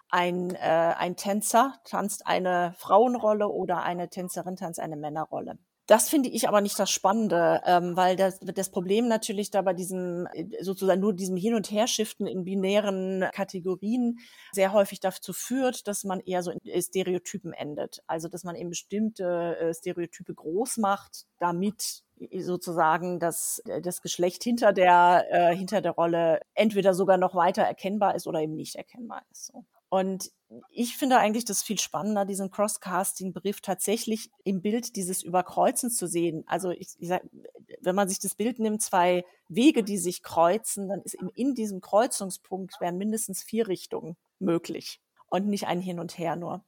ein, 0.09 0.53
äh, 0.55 0.59
ein 0.97 1.15
Tänzer 1.15 1.75
tanzt 1.85 2.27
eine 2.27 2.75
Frauenrolle 2.77 3.47
oder 3.47 3.81
eine 3.81 4.09
Tänzerin 4.09 4.57
tanzt 4.57 4.81
eine 4.81 4.97
Männerrolle. 4.97 5.57
Das 5.87 6.09
finde 6.09 6.29
ich 6.29 6.47
aber 6.47 6.61
nicht 6.61 6.77
das 6.79 6.89
Spannende, 6.89 7.61
ähm, 7.65 7.97
weil 7.97 8.15
das, 8.15 8.39
das 8.39 8.69
Problem 8.69 9.07
natürlich 9.07 9.51
da 9.51 9.61
bei 9.61 9.73
diesem 9.73 10.27
sozusagen 10.61 11.01
nur 11.01 11.13
diesem 11.13 11.35
Hin- 11.35 11.55
und 11.55 11.71
Herschiften 11.71 12.27
in 12.27 12.45
binären 12.45 13.27
Kategorien 13.33 14.19
sehr 14.51 14.73
häufig 14.73 14.99
dazu 14.99 15.33
führt, 15.33 15.87
dass 15.87 16.03
man 16.03 16.19
eher 16.19 16.43
so 16.43 16.51
in 16.51 16.81
Stereotypen 16.81 17.51
endet. 17.51 18.03
Also 18.07 18.27
dass 18.27 18.43
man 18.43 18.55
eben 18.55 18.69
bestimmte 18.69 19.57
äh, 19.59 19.73
Stereotype 19.73 20.33
groß 20.33 20.77
macht, 20.77 21.25
damit 21.39 22.03
sozusagen 22.39 23.19
das, 23.19 23.61
das 23.81 24.01
Geschlecht 24.01 24.43
hinter 24.43 24.73
der, 24.73 25.25
äh, 25.31 25.55
hinter 25.55 25.81
der 25.81 25.93
Rolle 25.93 26.41
entweder 26.53 26.93
sogar 26.93 27.17
noch 27.17 27.35
weiter 27.35 27.63
erkennbar 27.63 28.15
ist 28.15 28.27
oder 28.27 28.39
eben 28.41 28.55
nicht 28.55 28.75
erkennbar 28.75 29.23
ist. 29.31 29.47
So. 29.47 29.65
Und 29.91 30.31
ich 30.69 30.95
finde 30.95 31.17
eigentlich 31.17 31.43
das 31.43 31.63
viel 31.63 31.77
spannender, 31.77 32.23
diesen 32.23 32.49
Cross-Casting-Begriff 32.49 33.59
tatsächlich 33.59 34.31
im 34.45 34.61
Bild 34.61 34.95
dieses 34.95 35.21
Überkreuzens 35.21 35.97
zu 35.97 36.07
sehen. 36.07 36.45
Also 36.47 36.69
ich, 36.71 36.95
ich 36.97 37.09
sag, 37.09 37.23
wenn 37.81 37.95
man 37.95 38.07
sich 38.07 38.19
das 38.19 38.33
Bild 38.33 38.57
nimmt, 38.59 38.81
zwei 38.81 39.25
Wege, 39.49 39.83
die 39.83 39.97
sich 39.97 40.23
kreuzen, 40.23 40.87
dann 40.87 41.01
ist 41.01 41.17
in, 41.35 41.55
diesem 41.55 41.81
Kreuzungspunkt 41.81 42.79
wären 42.79 42.97
mindestens 42.97 43.43
vier 43.43 43.67
Richtungen 43.67 44.15
möglich 44.39 45.01
und 45.27 45.47
nicht 45.47 45.67
ein 45.67 45.81
Hin 45.81 45.99
und 45.99 46.17
Her 46.17 46.37
nur. 46.37 46.63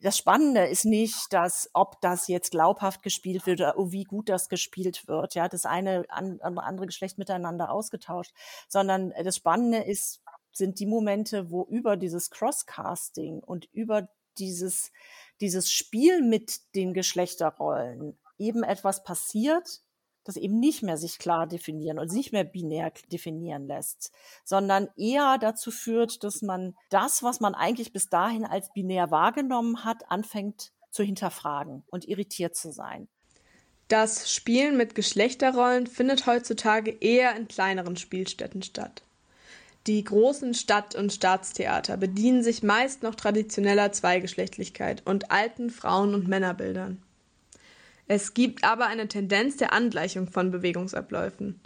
Das 0.00 0.16
Spannende 0.16 0.66
ist 0.66 0.84
nicht, 0.84 1.32
dass, 1.32 1.68
ob 1.72 2.00
das 2.00 2.28
jetzt 2.28 2.52
glaubhaft 2.52 3.02
gespielt 3.02 3.44
wird 3.44 3.60
oder 3.60 3.76
oh, 3.76 3.90
wie 3.90 4.04
gut 4.04 4.28
das 4.28 4.48
gespielt 4.48 5.08
wird, 5.08 5.34
ja, 5.34 5.48
das 5.48 5.66
eine 5.66 6.04
an, 6.08 6.40
andere 6.40 6.86
Geschlecht 6.86 7.18
miteinander 7.18 7.72
ausgetauscht, 7.72 8.32
sondern 8.68 9.12
das 9.24 9.36
Spannende 9.36 9.78
ist, 9.78 10.22
sind 10.52 10.78
die 10.78 10.86
Momente, 10.86 11.50
wo 11.50 11.64
über 11.64 11.96
dieses 11.96 12.30
Crosscasting 12.30 13.40
und 13.40 13.66
über 13.72 14.08
dieses, 14.38 14.92
dieses 15.40 15.70
Spiel 15.70 16.22
mit 16.22 16.74
den 16.74 16.94
Geschlechterrollen 16.94 18.18
eben 18.38 18.62
etwas 18.62 19.04
passiert, 19.04 19.82
das 20.24 20.36
eben 20.36 20.60
nicht 20.60 20.82
mehr 20.82 20.96
sich 20.96 21.18
klar 21.18 21.46
definieren 21.46 21.98
und 21.98 22.12
nicht 22.12 22.32
mehr 22.32 22.44
binär 22.44 22.92
definieren 23.10 23.66
lässt, 23.66 24.12
sondern 24.44 24.88
eher 24.96 25.38
dazu 25.38 25.70
führt, 25.70 26.22
dass 26.22 26.42
man 26.42 26.76
das, 26.90 27.22
was 27.22 27.40
man 27.40 27.54
eigentlich 27.54 27.92
bis 27.92 28.08
dahin 28.08 28.44
als 28.44 28.72
binär 28.72 29.10
wahrgenommen 29.10 29.84
hat, 29.84 30.10
anfängt 30.10 30.72
zu 30.90 31.02
hinterfragen 31.02 31.82
und 31.90 32.06
irritiert 32.06 32.54
zu 32.54 32.70
sein. 32.72 33.08
Das 33.88 34.32
Spielen 34.32 34.76
mit 34.76 34.94
Geschlechterrollen 34.94 35.86
findet 35.86 36.26
heutzutage 36.26 36.90
eher 36.92 37.36
in 37.36 37.48
kleineren 37.48 37.96
Spielstätten 37.96 38.62
statt. 38.62 39.02
Die 39.88 40.04
großen 40.04 40.54
Stadt- 40.54 40.94
und 40.94 41.12
Staatstheater 41.12 41.96
bedienen 41.96 42.44
sich 42.44 42.62
meist 42.62 43.02
noch 43.02 43.16
traditioneller 43.16 43.90
Zweigeschlechtlichkeit 43.90 45.02
und 45.04 45.32
alten 45.32 45.70
Frauen- 45.70 46.14
und 46.14 46.28
Männerbildern. 46.28 47.02
Es 48.06 48.34
gibt 48.34 48.62
aber 48.62 48.86
eine 48.86 49.08
Tendenz 49.08 49.56
der 49.56 49.72
Angleichung 49.72 50.28
von 50.28 50.52
Bewegungsabläufen. 50.52 51.60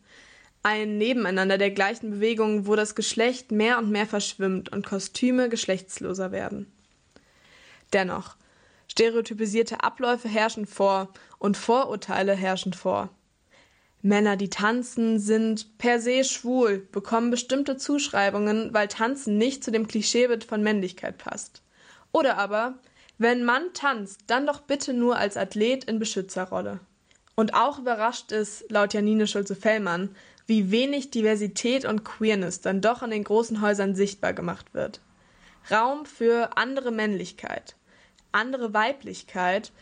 Ein 0.63 0.97
Nebeneinander 0.97 1.59
der 1.59 1.71
gleichen 1.71 2.11
Bewegungen, 2.11 2.67
wo 2.67 2.75
das 2.75 2.95
Geschlecht 2.95 3.53
mehr 3.53 3.79
und 3.79 3.91
mehr 3.91 4.07
verschwimmt 4.07 4.71
und 4.71 4.87
Kostüme 4.87 5.49
geschlechtsloser 5.51 6.33
werden. 6.33 6.73
Dennoch, 7.93 8.37
stereotypisierte 8.89 9.83
Abläufe 9.83 10.29
herrschen 10.29 10.67
vor 10.67 11.13
und 11.39 11.57
Vorurteile 11.57 12.35
herrschen 12.35 12.73
vor. 12.73 13.11
Männer, 14.03 14.37
die 14.37 14.51
tanzen, 14.51 15.19
sind 15.19 15.79
per 15.79 16.01
se 16.01 16.23
schwul, 16.23 16.87
bekommen 16.93 17.31
bestimmte 17.31 17.77
Zuschreibungen, 17.77 18.73
weil 18.73 18.89
Tanzen 18.89 19.39
nicht 19.39 19.65
zu 19.65 19.71
dem 19.71 19.89
Klischeebild 19.89 20.45
von 20.45 20.63
Männlichkeit 20.63 21.19
passt. 21.19 21.63
Oder 22.13 22.39
aber, 22.39 22.79
wenn 23.19 23.45
Mann 23.45 23.73
tanzt, 23.73 24.21
dann 24.27 24.47
doch 24.47 24.61
bitte 24.61 24.93
nur 24.93 25.17
als 25.17 25.37
Athlet 25.37 25.85
in 25.85 25.99
Beschützerrolle. 25.99 26.81
Und 27.35 27.55
auch 27.55 27.79
überrascht 27.79 28.33
es, 28.33 28.65
laut 28.69 28.95
Janine 28.95 29.27
Schulze-Fellmann, 29.27 30.15
wie 30.47 30.71
wenig 30.71 31.11
Diversität 31.11 31.85
und 31.85 32.05
Queerness 32.05 32.61
dann 32.61 32.81
doch 32.81 33.03
in 33.03 33.11
den 33.11 33.25
großen 33.25 33.61
Häusern 33.61 33.95
sichtbar 33.95 34.33
gemacht 34.33 34.73
wird. 34.75 35.01
Raum 35.71 36.07
für 36.07 36.57
andere 36.57 36.93
Männlichkeit, 36.93 37.75
andere 38.33 38.73
Weiblichkeit, 38.73 39.73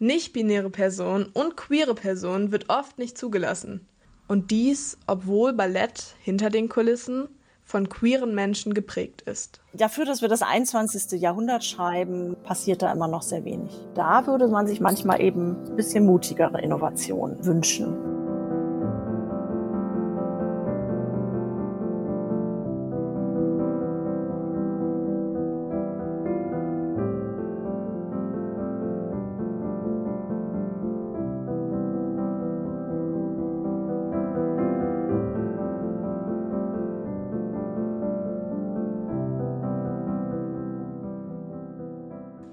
nicht-binäre 0.00 0.70
Personen 0.70 1.26
und 1.32 1.56
queere 1.56 1.94
Personen 1.94 2.52
wird 2.52 2.68
oft 2.68 2.98
nicht 2.98 3.16
zugelassen. 3.16 3.86
Und 4.26 4.50
dies, 4.50 4.98
obwohl 5.06 5.52
Ballett 5.52 6.14
hinter 6.22 6.50
den 6.50 6.68
Kulissen 6.68 7.28
von 7.64 7.88
queeren 7.88 8.34
Menschen 8.34 8.74
geprägt 8.74 9.22
ist. 9.22 9.60
Dafür, 9.74 10.04
dass 10.04 10.22
wir 10.22 10.28
das 10.28 10.42
21. 10.42 11.20
Jahrhundert 11.20 11.64
schreiben, 11.64 12.36
passiert 12.42 12.82
da 12.82 12.92
immer 12.92 13.06
noch 13.06 13.22
sehr 13.22 13.44
wenig. 13.44 13.72
Da 13.94 14.26
würde 14.26 14.48
man 14.48 14.66
sich 14.66 14.80
manchmal 14.80 15.20
eben 15.20 15.56
ein 15.66 15.76
bisschen 15.76 16.04
mutigere 16.04 16.60
Innovationen 16.60 17.44
wünschen. 17.44 18.09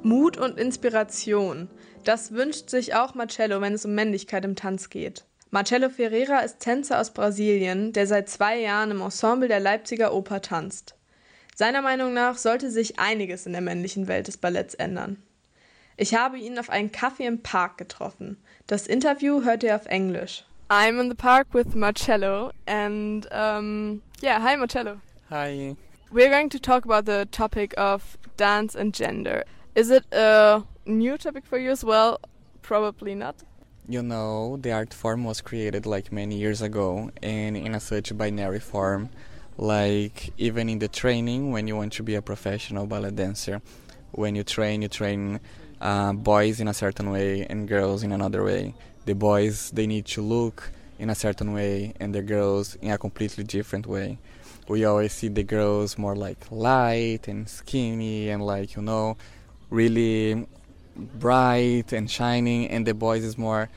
Mut 0.08 0.38
und 0.38 0.58
Inspiration. 0.58 1.68
Das 2.06 2.32
wünscht 2.32 2.70
sich 2.70 2.96
auch 2.96 3.14
Marcello, 3.14 3.60
wenn 3.60 3.74
es 3.74 3.84
um 3.84 3.94
Männlichkeit 3.94 4.46
im 4.46 4.56
Tanz 4.56 4.90
geht. 4.90 5.26
Marcello 5.52 5.90
Ferreira 5.90 6.40
ist 6.40 6.60
Tänzer 6.60 7.02
aus 7.02 7.12
Brasilien, 7.12 7.92
der 7.92 8.08
seit 8.08 8.30
zwei 8.30 8.58
Jahren 8.58 8.92
im 8.92 9.02
Ensemble 9.02 9.50
der 9.50 9.60
Leipziger 9.60 10.14
Oper 10.14 10.42
tanzt. 10.42 10.96
Seiner 11.56 11.82
Meinung 11.82 12.14
nach 12.14 12.38
sollte 12.38 12.72
sich 12.72 13.00
einiges 13.00 13.46
in 13.46 13.52
der 13.52 13.62
männlichen 13.62 14.08
Welt 14.08 14.28
des 14.28 14.38
Balletts 14.38 14.76
ändern. 14.76 15.22
Ich 15.98 16.16
habe 16.16 16.38
ihn 16.38 16.58
auf 16.58 16.70
einen 16.70 16.92
Kaffee 16.92 17.26
im 17.26 17.44
Park 17.44 17.78
getroffen. 17.78 18.38
Das 18.68 18.88
Interview 18.88 19.44
hört 19.44 19.64
ihr 19.64 19.76
auf 19.76 19.88
Englisch. 19.88 20.46
I'm 20.70 21.02
in 21.02 21.10
the 21.10 21.16
park 21.16 21.48
with 21.54 21.76
Marcello 21.76 22.52
and 22.66 23.28
um, 23.32 24.02
yeah, 24.22 24.42
hi 24.42 24.56
Marcello. 24.56 25.02
Hi. 25.30 25.76
We're 26.12 26.30
going 26.30 26.50
to 26.52 26.60
talk 26.60 26.86
about 26.86 27.12
the 27.12 27.26
topic 27.30 27.74
of 27.78 28.18
dance 28.38 28.74
and 28.74 28.96
gender. 28.96 29.44
Is 29.78 29.92
it 29.92 30.12
a 30.12 30.64
new 30.88 31.20
topic 31.20 31.46
for 31.46 31.60
you 31.60 31.70
as 31.70 31.84
well? 31.84 32.20
Probably 32.64 33.14
not. 33.14 33.36
You 33.88 34.02
know, 34.02 34.58
the 34.60 34.72
art 34.72 34.92
form 34.92 35.24
was 35.24 35.40
created 35.40 35.86
like 35.86 36.12
many 36.12 36.36
years 36.36 36.64
ago 36.64 37.12
and 37.22 37.56
in 37.56 37.76
a 37.76 37.80
such 37.80 38.18
binary 38.18 38.60
form. 38.60 39.10
Like 39.56 40.34
even 40.40 40.68
in 40.68 40.80
the 40.80 40.88
training, 40.88 41.52
when 41.52 41.68
you 41.68 41.76
want 41.76 41.94
to 41.94 42.02
be 42.02 42.16
a 42.16 42.24
professional 42.24 42.88
ballet 42.88 43.12
dancer, 43.12 43.62
when 44.14 44.34
you 44.34 44.44
train, 44.44 44.82
you 44.82 44.88
train 44.88 45.40
uh, 45.80 46.14
boys 46.14 46.60
in 46.60 46.68
a 46.68 46.74
certain 46.74 47.12
way 47.12 47.46
and 47.48 47.68
girls 47.68 48.02
in 48.02 48.12
another 48.12 48.44
way. 48.44 48.74
The 49.06 49.14
boys 49.14 49.70
they 49.70 49.86
need 49.86 50.08
to 50.08 50.24
look 50.24 50.72
in 50.98 51.12
a 51.12 51.16
certain 51.16 51.54
way, 51.54 51.94
and 52.00 52.16
the 52.16 52.24
girls 52.24 52.74
in 52.82 52.90
a 52.90 52.98
completely 52.98 53.44
different 53.44 53.86
way. 53.86 54.18
We 54.68 54.86
always 54.86 55.14
see 55.14 55.28
the 55.28 55.44
girls 55.44 56.00
more 56.00 56.16
like 56.16 56.52
light 56.52 57.28
and 57.28 57.48
skinny 57.48 58.30
and 58.30 58.44
like 58.44 58.76
you 58.76 58.82
know, 58.82 59.18
really 59.70 60.48
bright 60.96 61.94
and 61.94 62.10
shining, 62.10 62.68
and 62.68 62.86
the 62.86 62.94
boys 62.94 63.24
is 63.24 63.38
more 63.38 63.70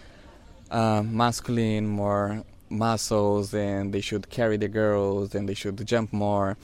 uh, 0.70 1.02
masculine, 1.02 1.86
more 1.86 2.44
muscles, 2.68 3.52
and 3.54 3.92
they 3.92 4.00
should 4.00 4.30
carry 4.30 4.56
the 4.56 4.68
girls, 4.68 5.34
and 5.34 5.48
they 5.48 5.54
should 5.54 5.84
jump 5.86 6.12
more, 6.12 6.56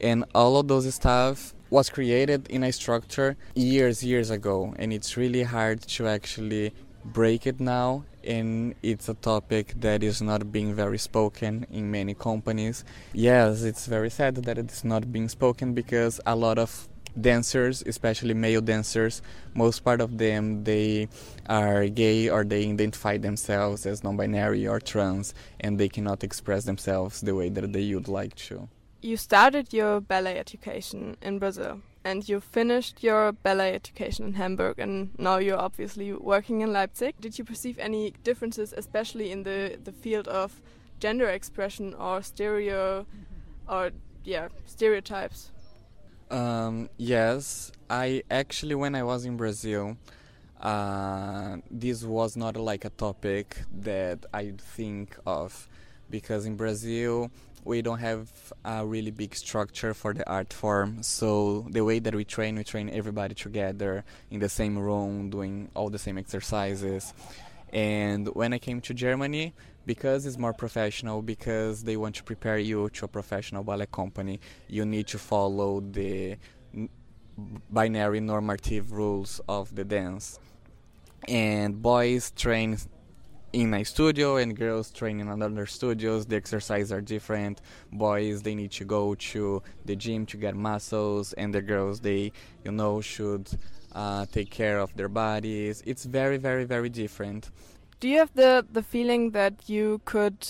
and 0.00 0.24
all 0.34 0.56
of 0.56 0.68
those 0.68 0.92
stuff 0.94 1.54
was 1.70 1.88
created 1.88 2.48
in 2.48 2.64
a 2.64 2.72
structure 2.72 3.36
years 3.54 4.02
years 4.02 4.30
ago 4.30 4.74
and 4.76 4.92
it's 4.92 5.16
really 5.16 5.44
hard 5.44 5.80
to 5.82 6.08
actually 6.08 6.72
break 7.04 7.46
it 7.46 7.60
now 7.60 8.04
and 8.24 8.74
it's 8.82 9.08
a 9.08 9.14
topic 9.14 9.72
that 9.80 10.02
is 10.02 10.20
not 10.20 10.52
being 10.52 10.74
very 10.74 10.98
spoken 10.98 11.64
in 11.70 11.90
many 11.90 12.12
companies. 12.12 12.84
Yes 13.12 13.62
it's 13.62 13.86
very 13.86 14.10
sad 14.10 14.34
that 14.36 14.58
it's 14.58 14.84
not 14.84 15.12
being 15.12 15.28
spoken 15.28 15.72
because 15.72 16.20
a 16.26 16.34
lot 16.34 16.58
of 16.58 16.88
dancers 17.18 17.82
especially 17.86 18.34
male 18.34 18.60
dancers 18.60 19.22
most 19.54 19.80
part 19.80 20.00
of 20.00 20.18
them 20.18 20.64
they 20.64 21.08
are 21.48 21.88
gay 21.88 22.28
or 22.28 22.44
they 22.44 22.68
identify 22.68 23.16
themselves 23.16 23.86
as 23.86 24.04
non-binary 24.04 24.66
or 24.66 24.80
trans 24.80 25.34
and 25.60 25.78
they 25.78 25.88
cannot 25.88 26.22
express 26.22 26.64
themselves 26.64 27.20
the 27.20 27.34
way 27.34 27.48
that 27.48 27.72
they 27.72 27.94
would 27.94 28.08
like 28.08 28.34
to 28.34 28.68
you 29.02 29.16
started 29.16 29.72
your 29.72 30.00
ballet 30.00 30.38
education 30.38 31.16
in 31.22 31.38
Brazil 31.38 31.80
and 32.04 32.28
you 32.28 32.40
finished 32.40 33.02
your 33.02 33.32
ballet 33.32 33.74
education 33.74 34.26
in 34.26 34.34
Hamburg 34.34 34.78
and 34.78 35.10
now 35.18 35.38
you're 35.38 35.58
obviously 35.58 36.12
working 36.12 36.60
in 36.60 36.72
Leipzig. 36.72 37.14
Did 37.20 37.38
you 37.38 37.44
perceive 37.44 37.78
any 37.78 38.14
differences 38.24 38.74
especially 38.76 39.30
in 39.30 39.42
the 39.42 39.78
the 39.82 39.92
field 39.92 40.28
of 40.28 40.60
gender 40.98 41.28
expression 41.28 41.94
or 41.94 42.22
stereo 42.22 43.06
or 43.68 43.90
yeah, 44.24 44.48
stereotypes? 44.66 45.50
Um, 46.30 46.88
yes, 46.96 47.72
I 47.88 48.22
actually 48.30 48.76
when 48.76 48.94
I 48.94 49.02
was 49.02 49.24
in 49.24 49.36
Brazil 49.36 49.96
uh, 50.60 51.56
this 51.70 52.04
was 52.04 52.36
not 52.36 52.56
like 52.56 52.84
a 52.84 52.90
topic 52.90 53.56
that 53.80 54.26
I 54.32 54.52
think 54.58 55.16
of 55.26 55.68
because 56.10 56.46
in 56.46 56.56
Brazil 56.56 57.30
we 57.64 57.82
don't 57.82 57.98
have 57.98 58.30
a 58.64 58.86
really 58.86 59.10
big 59.10 59.34
structure 59.34 59.92
for 59.92 60.14
the 60.14 60.28
art 60.28 60.52
form. 60.52 61.02
So 61.02 61.66
the 61.70 61.84
way 61.84 61.98
that 61.98 62.14
we 62.14 62.24
train 62.24 62.56
we 62.56 62.64
train 62.64 62.90
everybody 62.90 63.34
together 63.34 64.04
in 64.30 64.38
the 64.40 64.48
same 64.48 64.78
room 64.78 65.30
doing 65.30 65.70
all 65.74 65.90
the 65.90 65.98
same 65.98 66.18
exercises 66.18 67.12
and 67.72 68.28
when 68.34 68.52
i 68.52 68.58
came 68.58 68.80
to 68.80 68.92
germany 68.94 69.54
because 69.86 70.26
it's 70.26 70.38
more 70.38 70.52
professional 70.52 71.22
because 71.22 71.84
they 71.84 71.96
want 71.96 72.14
to 72.14 72.22
prepare 72.22 72.58
you 72.58 72.88
to 72.90 73.04
a 73.04 73.08
professional 73.08 73.62
ballet 73.64 73.86
company 73.90 74.38
you 74.68 74.84
need 74.84 75.06
to 75.06 75.18
follow 75.18 75.80
the 75.80 76.36
binary 77.70 78.20
normative 78.20 78.92
rules 78.92 79.40
of 79.48 79.74
the 79.74 79.84
dance. 79.84 80.38
And 81.28 81.80
boys 81.80 82.30
train 82.32 82.78
in 83.52 83.74
a 83.74 83.84
studio 83.84 84.36
and 84.36 84.56
girls 84.56 84.90
train 84.90 85.20
in 85.20 85.28
other 85.42 85.66
studios. 85.66 86.26
The 86.26 86.36
exercises 86.36 86.92
are 86.92 87.00
different. 87.00 87.60
Boys 87.92 88.42
they 88.42 88.54
need 88.54 88.72
to 88.72 88.84
go 88.84 89.14
to 89.14 89.62
the 89.84 89.96
gym 89.96 90.26
to 90.26 90.36
get 90.36 90.54
muscles 90.54 91.32
and 91.34 91.54
the 91.54 91.62
girls 91.62 92.00
they 92.00 92.32
you 92.64 92.72
know 92.72 93.00
should 93.00 93.48
uh, 93.92 94.26
take 94.32 94.50
care 94.50 94.78
of 94.78 94.94
their 94.96 95.08
bodies. 95.08 95.82
It's 95.86 96.04
very 96.04 96.36
very 96.36 96.64
very 96.64 96.88
different. 96.88 97.50
Do 98.00 98.08
you 98.08 98.18
have 98.18 98.32
the 98.34 98.66
the 98.72 98.82
feeling 98.82 99.32
that 99.32 99.68
you 99.68 100.00
could 100.04 100.46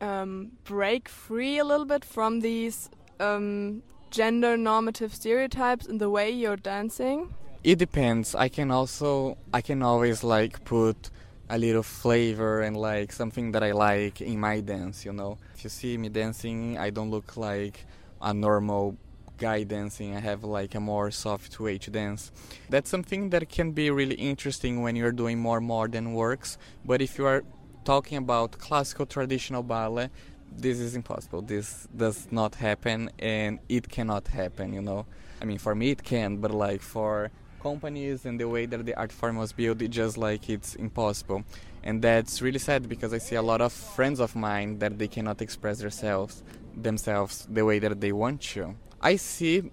um, 0.00 0.52
break 0.64 1.08
free 1.08 1.58
a 1.58 1.64
little 1.64 1.86
bit 1.86 2.04
from 2.04 2.40
these 2.40 2.90
um, 3.20 3.82
gender 4.10 4.56
normative 4.56 5.14
stereotypes 5.14 5.86
in 5.86 5.98
the 5.98 6.10
way 6.10 6.30
you're 6.30 6.56
dancing? 6.56 7.34
It 7.62 7.78
depends. 7.78 8.34
I 8.34 8.48
can 8.48 8.70
also 8.70 9.38
i 9.52 9.60
can 9.60 9.82
always 9.82 10.22
like 10.22 10.64
put 10.64 11.10
a 11.48 11.58
little 11.58 11.82
flavor 11.82 12.62
and 12.62 12.76
like 12.76 13.12
something 13.12 13.52
that 13.52 13.62
I 13.62 13.72
like 13.72 14.20
in 14.20 14.40
my 14.40 14.60
dance, 14.60 15.04
you 15.04 15.12
know. 15.12 15.38
If 15.54 15.64
you 15.64 15.70
see 15.70 15.96
me 15.98 16.08
dancing, 16.08 16.78
I 16.78 16.90
don't 16.90 17.10
look 17.10 17.36
like 17.36 17.84
a 18.20 18.32
normal 18.32 18.96
guy 19.38 19.64
dancing. 19.64 20.16
I 20.16 20.20
have 20.20 20.44
like 20.44 20.74
a 20.74 20.80
more 20.80 21.10
soft 21.10 21.58
way 21.60 21.78
to 21.78 21.90
dance. 21.90 22.32
That's 22.68 22.90
something 22.90 23.30
that 23.30 23.48
can 23.48 23.72
be 23.72 23.90
really 23.90 24.14
interesting 24.16 24.82
when 24.82 24.96
you're 24.96 25.12
doing 25.12 25.38
more 25.38 25.60
modern 25.60 26.14
works, 26.14 26.58
but 26.84 27.02
if 27.02 27.18
you 27.18 27.26
are 27.26 27.42
talking 27.84 28.18
about 28.18 28.58
classical 28.58 29.06
traditional 29.06 29.62
ballet, 29.62 30.10
this 30.56 30.78
is 30.78 30.94
impossible. 30.94 31.42
This 31.42 31.88
does 31.96 32.28
not 32.30 32.54
happen 32.54 33.10
and 33.18 33.58
it 33.68 33.88
cannot 33.88 34.28
happen, 34.28 34.72
you 34.72 34.82
know. 34.82 35.06
I 35.42 35.44
mean, 35.44 35.58
for 35.58 35.74
me 35.74 35.90
it 35.90 36.02
can, 36.02 36.38
but 36.38 36.50
like 36.50 36.80
for 36.80 37.30
companies 37.60 38.24
and 38.24 38.38
the 38.38 38.48
way 38.48 38.66
that 38.66 38.84
the 38.84 38.94
art 38.94 39.12
form 39.12 39.36
was 39.36 39.52
built, 39.52 39.82
it 39.82 39.88
just 39.88 40.16
like 40.16 40.48
it's 40.48 40.74
impossible. 40.74 41.44
And 41.82 42.00
that's 42.00 42.40
really 42.40 42.58
sad 42.58 42.88
because 42.88 43.12
I 43.12 43.18
see 43.18 43.36
a 43.36 43.42
lot 43.42 43.60
of 43.60 43.72
friends 43.72 44.20
of 44.20 44.34
mine 44.34 44.78
that 44.78 44.98
they 44.98 45.08
cannot 45.08 45.42
express 45.42 45.78
themselves 45.78 46.42
themselves 46.76 47.46
the 47.50 47.64
way 47.64 47.78
that 47.78 48.00
they 48.00 48.12
want 48.12 48.40
to. 48.40 48.74
I 49.04 49.16
see 49.16 49.70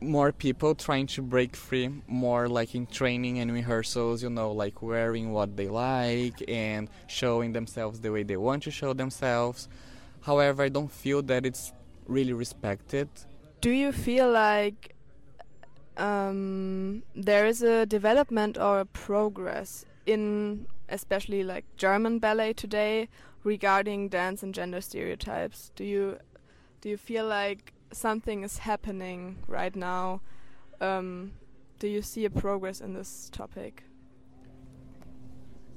more 0.00 0.30
people 0.30 0.76
trying 0.76 1.08
to 1.08 1.22
break 1.22 1.56
free 1.56 1.90
more 2.06 2.48
like 2.48 2.72
in 2.76 2.86
training 2.86 3.40
and 3.40 3.50
rehearsals 3.50 4.22
you 4.22 4.30
know 4.30 4.52
like 4.52 4.80
wearing 4.80 5.32
what 5.32 5.56
they 5.56 5.66
like 5.66 6.40
and 6.46 6.88
showing 7.08 7.52
themselves 7.52 7.98
the 7.98 8.12
way 8.12 8.22
they 8.22 8.36
want 8.36 8.62
to 8.62 8.70
show 8.70 8.92
themselves 8.92 9.68
however 10.20 10.62
i 10.62 10.68
don't 10.68 10.92
feel 10.92 11.20
that 11.20 11.44
it's 11.44 11.72
really 12.06 12.32
respected 12.32 13.08
do 13.60 13.70
you 13.70 13.90
feel 13.90 14.30
like 14.30 14.94
um, 15.98 17.02
there 17.14 17.46
is 17.46 17.62
a 17.62 17.84
development 17.84 18.56
or 18.56 18.80
a 18.80 18.86
progress 18.86 19.84
in 20.06 20.66
especially 20.88 21.42
like 21.42 21.64
German 21.76 22.18
ballet 22.18 22.52
today 22.52 23.08
regarding 23.44 24.08
dance 24.08 24.42
and 24.42 24.54
gender 24.54 24.80
stereotypes. 24.80 25.70
Do 25.74 25.84
you 25.84 26.18
do 26.80 26.88
you 26.88 26.96
feel 26.96 27.26
like 27.26 27.72
something 27.92 28.42
is 28.42 28.58
happening 28.58 29.38
right 29.46 29.74
now? 29.74 30.20
Um, 30.80 31.32
do 31.78 31.88
you 31.88 32.02
see 32.02 32.24
a 32.24 32.30
progress 32.30 32.80
in 32.80 32.94
this 32.94 33.30
topic? 33.32 33.84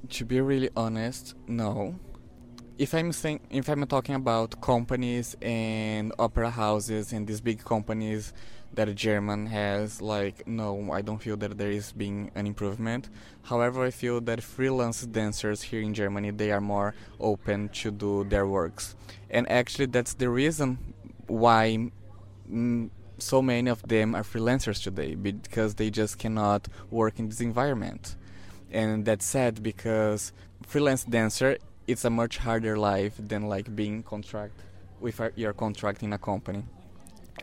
To 0.08 0.24
be 0.24 0.40
really 0.40 0.70
honest, 0.76 1.34
no. 1.46 1.98
If 2.78 2.94
I'm 2.94 3.12
if 3.50 3.68
I'm 3.68 3.86
talking 3.86 4.14
about 4.14 4.60
companies 4.60 5.36
and 5.42 6.12
opera 6.18 6.50
houses 6.50 7.12
and 7.12 7.26
these 7.26 7.40
big 7.40 7.64
companies 7.64 8.32
that 8.74 8.92
German 8.94 9.46
has 9.46 10.00
like 10.00 10.46
no 10.48 10.90
I 10.90 11.02
don't 11.02 11.20
feel 11.20 11.36
that 11.36 11.58
there 11.58 11.70
is 11.70 11.92
being 11.92 12.30
an 12.34 12.46
improvement 12.46 13.10
however 13.42 13.84
I 13.84 13.90
feel 13.90 14.20
that 14.22 14.42
freelance 14.42 15.02
dancers 15.02 15.62
here 15.62 15.82
in 15.82 15.92
Germany 15.92 16.30
they 16.30 16.50
are 16.50 16.60
more 16.60 16.94
open 17.20 17.68
to 17.80 17.90
do 17.90 18.24
their 18.24 18.46
works 18.46 18.96
and 19.30 19.48
actually 19.50 19.86
that's 19.86 20.14
the 20.14 20.30
reason 20.30 20.78
why 21.26 21.90
so 23.18 23.40
many 23.42 23.70
of 23.70 23.82
them 23.82 24.14
are 24.14 24.22
freelancers 24.22 24.82
today 24.82 25.14
because 25.14 25.74
they 25.76 25.90
just 25.90 26.18
cannot 26.18 26.68
work 26.90 27.18
in 27.18 27.28
this 27.28 27.40
environment. 27.40 28.16
And 28.70 29.04
that's 29.04 29.24
sad 29.24 29.62
because 29.62 30.32
freelance 30.66 31.04
dancer 31.04 31.58
it's 31.86 32.04
a 32.04 32.10
much 32.10 32.38
harder 32.38 32.78
life 32.78 33.14
than 33.18 33.48
like 33.48 33.74
being 33.74 34.02
contract 34.02 34.52
with 35.00 35.20
your 35.34 35.52
contract 35.52 36.02
in 36.02 36.12
a 36.12 36.18
company 36.18 36.62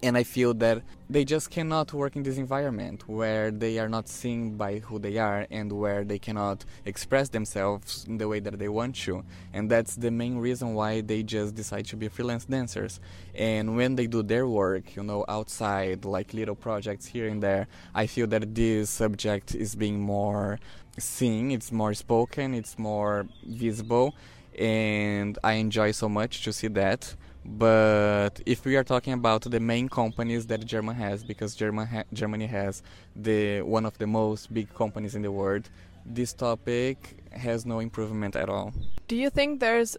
and 0.02 0.18
I 0.18 0.24
feel 0.24 0.54
that 0.56 0.82
they 1.10 1.26
just 1.26 1.50
cannot 1.50 1.94
work 1.94 2.16
in 2.16 2.24
this 2.24 2.38
environment 2.38 3.08
where 3.08 3.52
they 3.52 3.80
are 3.80 3.90
not 3.90 4.08
seen 4.08 4.56
by 4.56 4.80
who 4.80 5.00
they 5.00 5.18
are 5.18 5.48
and 5.50 5.72
where 5.72 6.04
they 6.04 6.20
cannot 6.20 6.66
express 6.86 7.30
themselves 7.30 8.06
in 8.08 8.18
the 8.18 8.28
way 8.28 8.40
that 8.40 8.60
they 8.60 8.70
want 8.70 8.96
to. 8.98 9.24
And 9.54 9.70
that's 9.70 9.96
the 9.96 10.12
main 10.12 10.38
reason 10.38 10.74
why 10.74 11.02
they 11.02 11.24
just 11.24 11.56
decide 11.56 11.86
to 11.88 11.98
be 11.98 12.08
freelance 12.08 12.46
dancers. 12.46 13.00
And 13.36 13.76
when 13.76 13.96
they 13.96 14.08
do 14.08 14.24
their 14.24 14.48
work, 14.48 14.96
you 14.96 15.04
know, 15.04 15.26
outside, 15.28 16.06
like 16.06 16.34
little 16.34 16.56
projects 16.56 17.06
here 17.06 17.28
and 17.28 17.42
there, 17.42 17.68
I 17.94 18.08
feel 18.08 18.28
that 18.28 18.54
this 18.54 18.90
subject 18.90 19.56
is 19.56 19.76
being 19.76 20.00
more 20.00 20.60
seen, 20.98 21.52
it's 21.52 21.72
more 21.72 21.94
spoken, 21.94 22.54
it's 22.54 22.78
more 22.78 23.28
visible. 23.46 24.16
And 24.58 25.38
I 25.44 25.54
enjoy 25.54 25.92
so 25.92 26.10
much 26.10 26.44
to 26.44 26.54
see 26.54 26.68
that 26.70 27.16
but 27.46 28.42
if 28.46 28.66
we 28.66 28.76
are 28.76 28.84
talking 28.84 29.14
about 29.14 29.42
the 29.42 29.60
main 29.60 29.90
companies 29.90 30.48
that 30.48 30.66
German 30.66 30.96
has, 30.96 31.24
because 31.24 31.56
German 31.56 31.88
ha- 31.88 32.04
Germany 32.14 32.48
has 32.48 32.84
the 33.16 33.62
one 33.62 33.86
of 33.86 33.98
the 33.98 34.08
most 34.08 34.54
big 34.54 34.74
companies 34.76 35.16
in 35.16 35.22
the 35.22 35.32
world, 35.32 35.70
this 36.06 36.34
topic 36.34 37.18
has 37.32 37.66
no 37.66 37.80
improvement 37.80 38.36
at 38.36 38.50
all. 38.50 38.74
Do 39.08 39.16
you 39.16 39.30
think 39.30 39.60
there's 39.60 39.98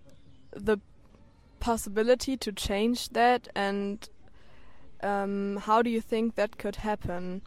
the 0.53 0.79
possibility 1.61 2.37
to 2.37 2.53
change 2.53 3.11
that, 3.11 3.49
and 3.55 4.09
um, 5.03 5.59
how 5.63 5.83
do 5.83 5.91
you 5.91 6.01
think 6.01 6.35
that 6.35 6.59
could 6.59 6.77
happen? 6.77 7.43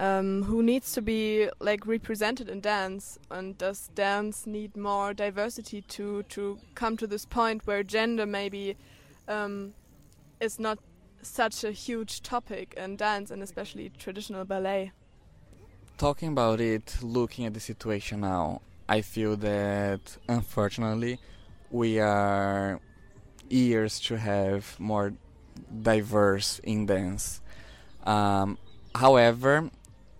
Um, 0.00 0.44
who 0.44 0.62
needs 0.62 0.92
to 0.92 1.02
be 1.02 1.50
like 1.58 1.84
represented 1.84 2.48
in 2.48 2.60
dance, 2.60 3.18
and 3.30 3.58
does 3.58 3.88
dance 3.94 4.46
need 4.46 4.76
more 4.76 5.12
diversity 5.12 5.82
to 5.82 6.22
to 6.24 6.58
come 6.74 6.96
to 6.96 7.06
this 7.06 7.26
point 7.26 7.66
where 7.66 7.82
gender 7.82 8.24
maybe 8.24 8.76
um, 9.28 9.74
is 10.40 10.58
not 10.58 10.78
such 11.22 11.64
a 11.64 11.72
huge 11.72 12.22
topic 12.22 12.74
in 12.76 12.96
dance 12.96 13.30
and 13.30 13.42
especially 13.42 13.90
traditional 13.98 14.44
ballet. 14.44 14.92
Talking 15.96 16.28
about 16.28 16.60
it, 16.60 16.96
looking 17.02 17.44
at 17.44 17.54
the 17.54 17.60
situation 17.60 18.20
now, 18.20 18.62
I 18.88 19.02
feel 19.02 19.36
that 19.36 20.16
unfortunately 20.28 21.18
we 21.70 21.98
are 21.98 22.80
years 23.50 24.00
to 24.00 24.16
have 24.16 24.78
more 24.78 25.12
diverse 25.82 26.60
in 26.60 26.86
dance. 26.86 27.42
Um, 28.04 28.58
however, 28.94 29.70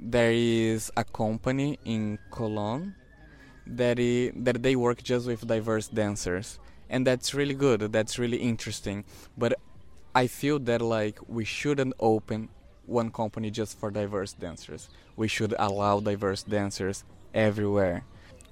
there 0.00 0.32
is 0.32 0.90
a 0.96 1.04
company 1.04 1.78
in 1.84 2.18
Cologne 2.30 2.94
that, 3.66 3.98
I, 3.98 4.32
that 4.36 4.62
they 4.62 4.76
work 4.76 5.02
just 5.02 5.26
with 5.26 5.46
diverse 5.46 5.88
dancers 5.88 6.58
and 6.90 7.06
that's 7.06 7.34
really 7.34 7.54
good 7.54 7.80
that's 7.92 8.18
really 8.18 8.38
interesting. 8.38 9.04
But 9.36 9.54
i 10.14 10.26
feel 10.26 10.58
that 10.58 10.80
like 10.80 11.18
we 11.28 11.44
shouldn't 11.44 11.94
open 12.00 12.48
one 12.88 13.10
company 13.10 13.50
just 13.50 13.78
for 13.78 13.90
diverse 13.90 14.32
dancers. 14.32 14.88
We 15.16 15.28
should 15.28 15.54
allow 15.58 16.00
diverse 16.00 16.42
dancers 16.42 17.04
everywhere. 17.34 18.04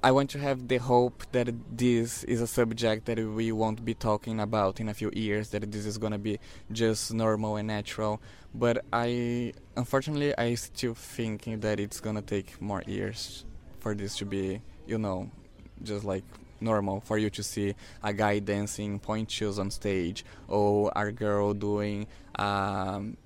I 0.03 0.12
want 0.12 0.31
to 0.31 0.38
have 0.38 0.68
the 0.68 0.77
hope 0.77 1.25
that 1.33 1.49
this 1.77 2.22
is 2.25 2.40
a 2.40 2.46
subject 2.46 3.07
that 3.07 3.18
we 3.18 3.51
won't 3.51 3.85
be 3.85 3.94
talking 3.94 4.38
about 4.40 4.79
in 4.79 4.88
a 4.88 4.94
few 4.94 5.11
years 5.14 5.49
that 5.51 5.72
this 5.72 5.87
is 5.87 5.96
going 5.99 6.12
to 6.12 6.18
be 6.18 6.38
just 6.70 7.12
normal 7.14 7.57
and 7.57 7.66
natural. 7.66 8.20
But 8.55 8.85
i 8.92 9.53
unfortunately 9.77 10.37
i 10.38 10.55
still 10.55 10.94
thinking 10.94 11.61
that 11.61 11.81
it's 11.81 12.01
going 12.01 12.16
to 12.16 12.22
take 12.22 12.61
more 12.61 12.83
years 12.87 13.44
for 13.81 13.94
this 13.94 14.16
to 14.18 14.25
be 14.25 14.61
you 14.87 14.99
know 14.99 15.31
just 15.83 16.05
like 16.05 16.25
normal 16.60 17.00
for 17.00 17.18
you 17.18 17.30
to 17.30 17.42
see 17.42 17.74
a 18.02 18.12
guy 18.12 18.38
dancing 18.38 18.98
point 18.98 19.30
shoes 19.30 19.58
on 19.58 19.70
stage 19.70 20.24
or 20.48 20.92
a 20.96 21.12
girl 21.12 21.54
doing 21.54 22.06
um, 22.38 23.16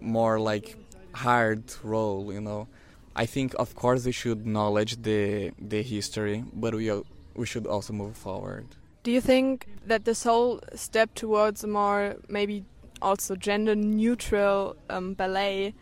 more 0.00 0.38
like 0.38 0.76
hard 1.14 1.62
role 1.82 2.32
you 2.32 2.40
know? 2.40 2.68
I 3.16 3.26
think 3.26 3.54
of 3.58 3.74
course 3.74 4.04
we 4.04 4.12
should 4.12 4.46
knowledge 4.46 5.02
the 5.02 5.52
the 5.58 5.82
history 5.82 6.44
but 6.52 6.74
we 6.74 6.90
we 7.34 7.46
should 7.46 7.66
also 7.66 7.92
move 7.92 8.16
forward. 8.16 8.66
Do 9.04 9.12
you 9.12 9.20
think 9.20 9.66
that 9.86 10.04
this 10.04 10.24
whole 10.24 10.60
step 10.74 11.14
towards 11.14 11.64
a 11.64 11.68
more 11.68 12.16
maybe 12.28 12.64
also 13.00 13.36
gender 13.36 13.74
neutral 13.74 14.76
um, 14.90 15.14
ballet 15.14 15.74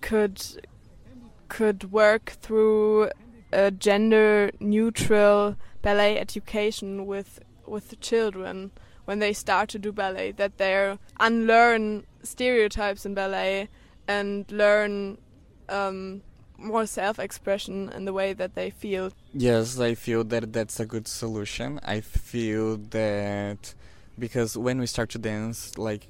could 0.00 0.40
could 1.48 1.90
work 1.90 2.36
through 2.42 3.10
a 3.52 3.70
gender 3.70 4.50
neutral 4.60 5.56
ballet 5.88 6.18
education 6.26 7.06
with 7.12 7.30
with 7.74 7.86
children 8.10 8.56
when 9.06 9.18
they 9.24 9.32
start 9.32 9.66
to 9.74 9.78
do 9.78 9.90
ballet 9.92 10.30
that 10.32 10.52
they 10.58 10.74
unlearn 11.28 12.04
stereotypes 12.22 13.06
in 13.06 13.12
ballet 13.14 13.68
and 14.06 14.32
learn 14.62 15.16
um, 15.78 16.22
more 16.58 16.86
self-expression 16.86 17.76
in 17.96 18.04
the 18.04 18.12
way 18.12 18.34
that 18.40 18.52
they 18.54 18.68
feel. 18.70 19.04
Yes, 19.32 19.78
I 19.80 19.94
feel 19.94 20.24
that 20.24 20.52
that's 20.52 20.78
a 20.80 20.86
good 20.94 21.06
solution. 21.22 21.80
I 21.96 22.00
feel 22.00 22.76
that 23.00 23.74
because 24.18 24.50
when 24.66 24.76
we 24.82 24.86
start 24.86 25.08
to 25.10 25.18
dance, 25.18 25.58
like 25.78 26.02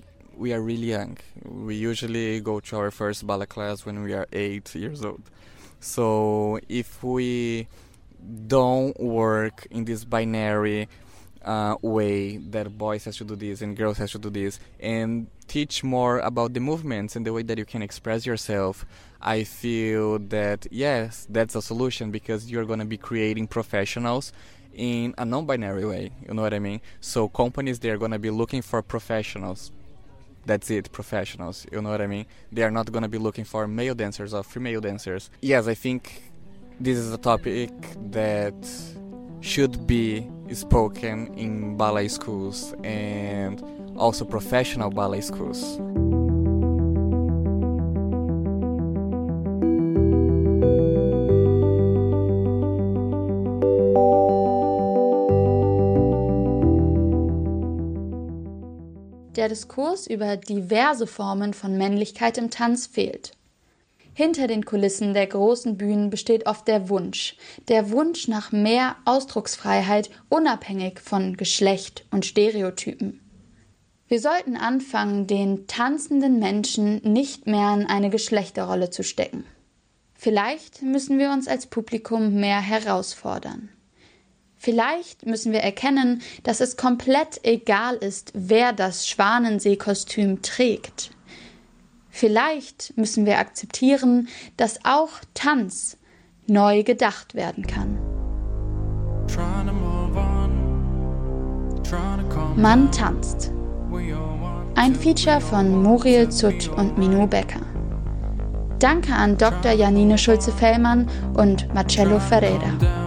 we 0.42 0.52
are 0.52 0.62
really 0.70 0.90
young. 0.96 1.18
We 1.44 1.74
usually 1.90 2.40
go 2.40 2.54
to 2.68 2.72
our 2.80 2.90
first 3.00 3.26
ballet 3.28 3.46
class 3.54 3.86
when 3.86 3.96
we 4.02 4.12
are 4.18 4.26
eight 4.32 4.74
years 4.74 5.04
old. 5.04 5.24
So 5.80 6.58
if 6.68 6.88
we 7.02 7.68
don't 8.46 8.98
work 9.00 9.66
in 9.70 9.84
this 9.84 10.04
binary 10.04 10.88
uh, 11.44 11.76
way 11.82 12.36
that 12.36 12.76
boys 12.76 13.04
has 13.04 13.16
to 13.16 13.24
do 13.24 13.36
this 13.36 13.62
and 13.62 13.76
girls 13.76 13.96
has 13.98 14.12
to 14.12 14.18
do 14.18 14.28
this 14.28 14.60
and 14.80 15.28
teach 15.46 15.82
more 15.82 16.18
about 16.18 16.52
the 16.52 16.60
movements 16.60 17.16
and 17.16 17.24
the 17.24 17.32
way 17.32 17.42
that 17.42 17.56
you 17.56 17.64
can 17.64 17.80
express 17.80 18.26
yourself 18.26 18.84
i 19.22 19.42
feel 19.42 20.18
that 20.18 20.66
yes 20.70 21.26
that's 21.30 21.54
a 21.54 21.62
solution 21.62 22.10
because 22.10 22.50
you're 22.50 22.64
going 22.66 22.78
to 22.78 22.84
be 22.84 22.98
creating 22.98 23.46
professionals 23.46 24.32
in 24.74 25.14
a 25.18 25.24
non-binary 25.24 25.84
way 25.84 26.10
you 26.26 26.34
know 26.34 26.42
what 26.42 26.54
i 26.54 26.58
mean? 26.58 26.80
So 27.00 27.28
companies 27.28 27.78
they're 27.78 27.98
going 27.98 28.12
to 28.12 28.18
be 28.18 28.30
looking 28.30 28.62
for 28.62 28.82
professionals. 28.82 29.72
That's 30.46 30.70
it 30.70 30.92
professionals 30.92 31.66
you 31.72 31.80
know 31.82 31.90
what 31.90 32.00
i 32.00 32.06
mean? 32.06 32.26
They 32.52 32.62
are 32.62 32.70
not 32.70 32.90
going 32.92 33.02
to 33.02 33.08
be 33.08 33.18
looking 33.18 33.44
for 33.44 33.66
male 33.66 33.94
dancers 33.94 34.34
or 34.34 34.42
female 34.42 34.80
dancers. 34.80 35.30
Yes 35.40 35.66
i 35.66 35.74
think 35.74 36.30
this 36.80 36.96
is 36.96 37.12
a 37.12 37.18
topic 37.18 37.70
that 38.10 38.54
should 39.40 39.86
be 39.86 40.28
spoken 40.52 41.26
in 41.34 41.76
ballet 41.76 42.08
schools 42.08 42.74
and 42.84 43.62
also 43.96 44.24
professional 44.24 44.90
ballet 44.90 45.20
schools. 45.20 45.78
Der 59.36 59.48
Diskurs 59.48 60.08
über 60.08 60.36
diverse 60.36 61.06
Formen 61.06 61.54
von 61.54 61.78
Männlichkeit 61.78 62.38
im 62.38 62.50
Tanz 62.50 62.88
fehlt. 62.88 63.37
Hinter 64.18 64.48
den 64.48 64.64
Kulissen 64.64 65.14
der 65.14 65.28
großen 65.28 65.76
Bühnen 65.76 66.10
besteht 66.10 66.46
oft 66.46 66.66
der 66.66 66.88
Wunsch, 66.88 67.36
der 67.68 67.92
Wunsch 67.92 68.26
nach 68.26 68.50
mehr 68.50 68.96
Ausdrucksfreiheit 69.04 70.10
unabhängig 70.28 70.98
von 70.98 71.36
Geschlecht 71.36 72.04
und 72.10 72.26
Stereotypen. 72.26 73.20
Wir 74.08 74.20
sollten 74.20 74.56
anfangen, 74.56 75.28
den 75.28 75.68
tanzenden 75.68 76.40
Menschen 76.40 77.00
nicht 77.04 77.46
mehr 77.46 77.72
in 77.74 77.86
eine 77.86 78.10
Geschlechterrolle 78.10 78.90
zu 78.90 79.04
stecken. 79.04 79.44
Vielleicht 80.14 80.82
müssen 80.82 81.20
wir 81.20 81.30
uns 81.30 81.46
als 81.46 81.68
Publikum 81.68 82.40
mehr 82.40 82.60
herausfordern. 82.60 83.68
Vielleicht 84.56 85.26
müssen 85.26 85.52
wir 85.52 85.60
erkennen, 85.60 86.22
dass 86.42 86.60
es 86.60 86.76
komplett 86.76 87.38
egal 87.44 87.94
ist, 87.94 88.32
wer 88.34 88.72
das 88.72 89.06
Schwanenseekostüm 89.06 90.42
trägt. 90.42 91.12
Vielleicht 92.18 92.96
müssen 92.96 93.26
wir 93.26 93.38
akzeptieren, 93.38 94.26
dass 94.56 94.80
auch 94.84 95.20
Tanz 95.34 95.96
neu 96.48 96.82
gedacht 96.82 97.36
werden 97.36 97.64
kann. 97.64 97.96
Man 102.56 102.90
tanzt. 102.90 103.52
Ein 104.74 104.96
Feature 104.96 105.40
von 105.40 105.80
Muriel 105.80 106.28
Zutt 106.28 106.68
und 106.76 106.98
Minu 106.98 107.28
Becker. 107.28 107.60
Danke 108.80 109.12
an 109.12 109.38
Dr. 109.38 109.70
Janine 109.70 110.18
Schulze-Fellmann 110.18 111.08
und 111.34 111.72
Marcello 111.72 112.18
Ferreira. 112.18 112.97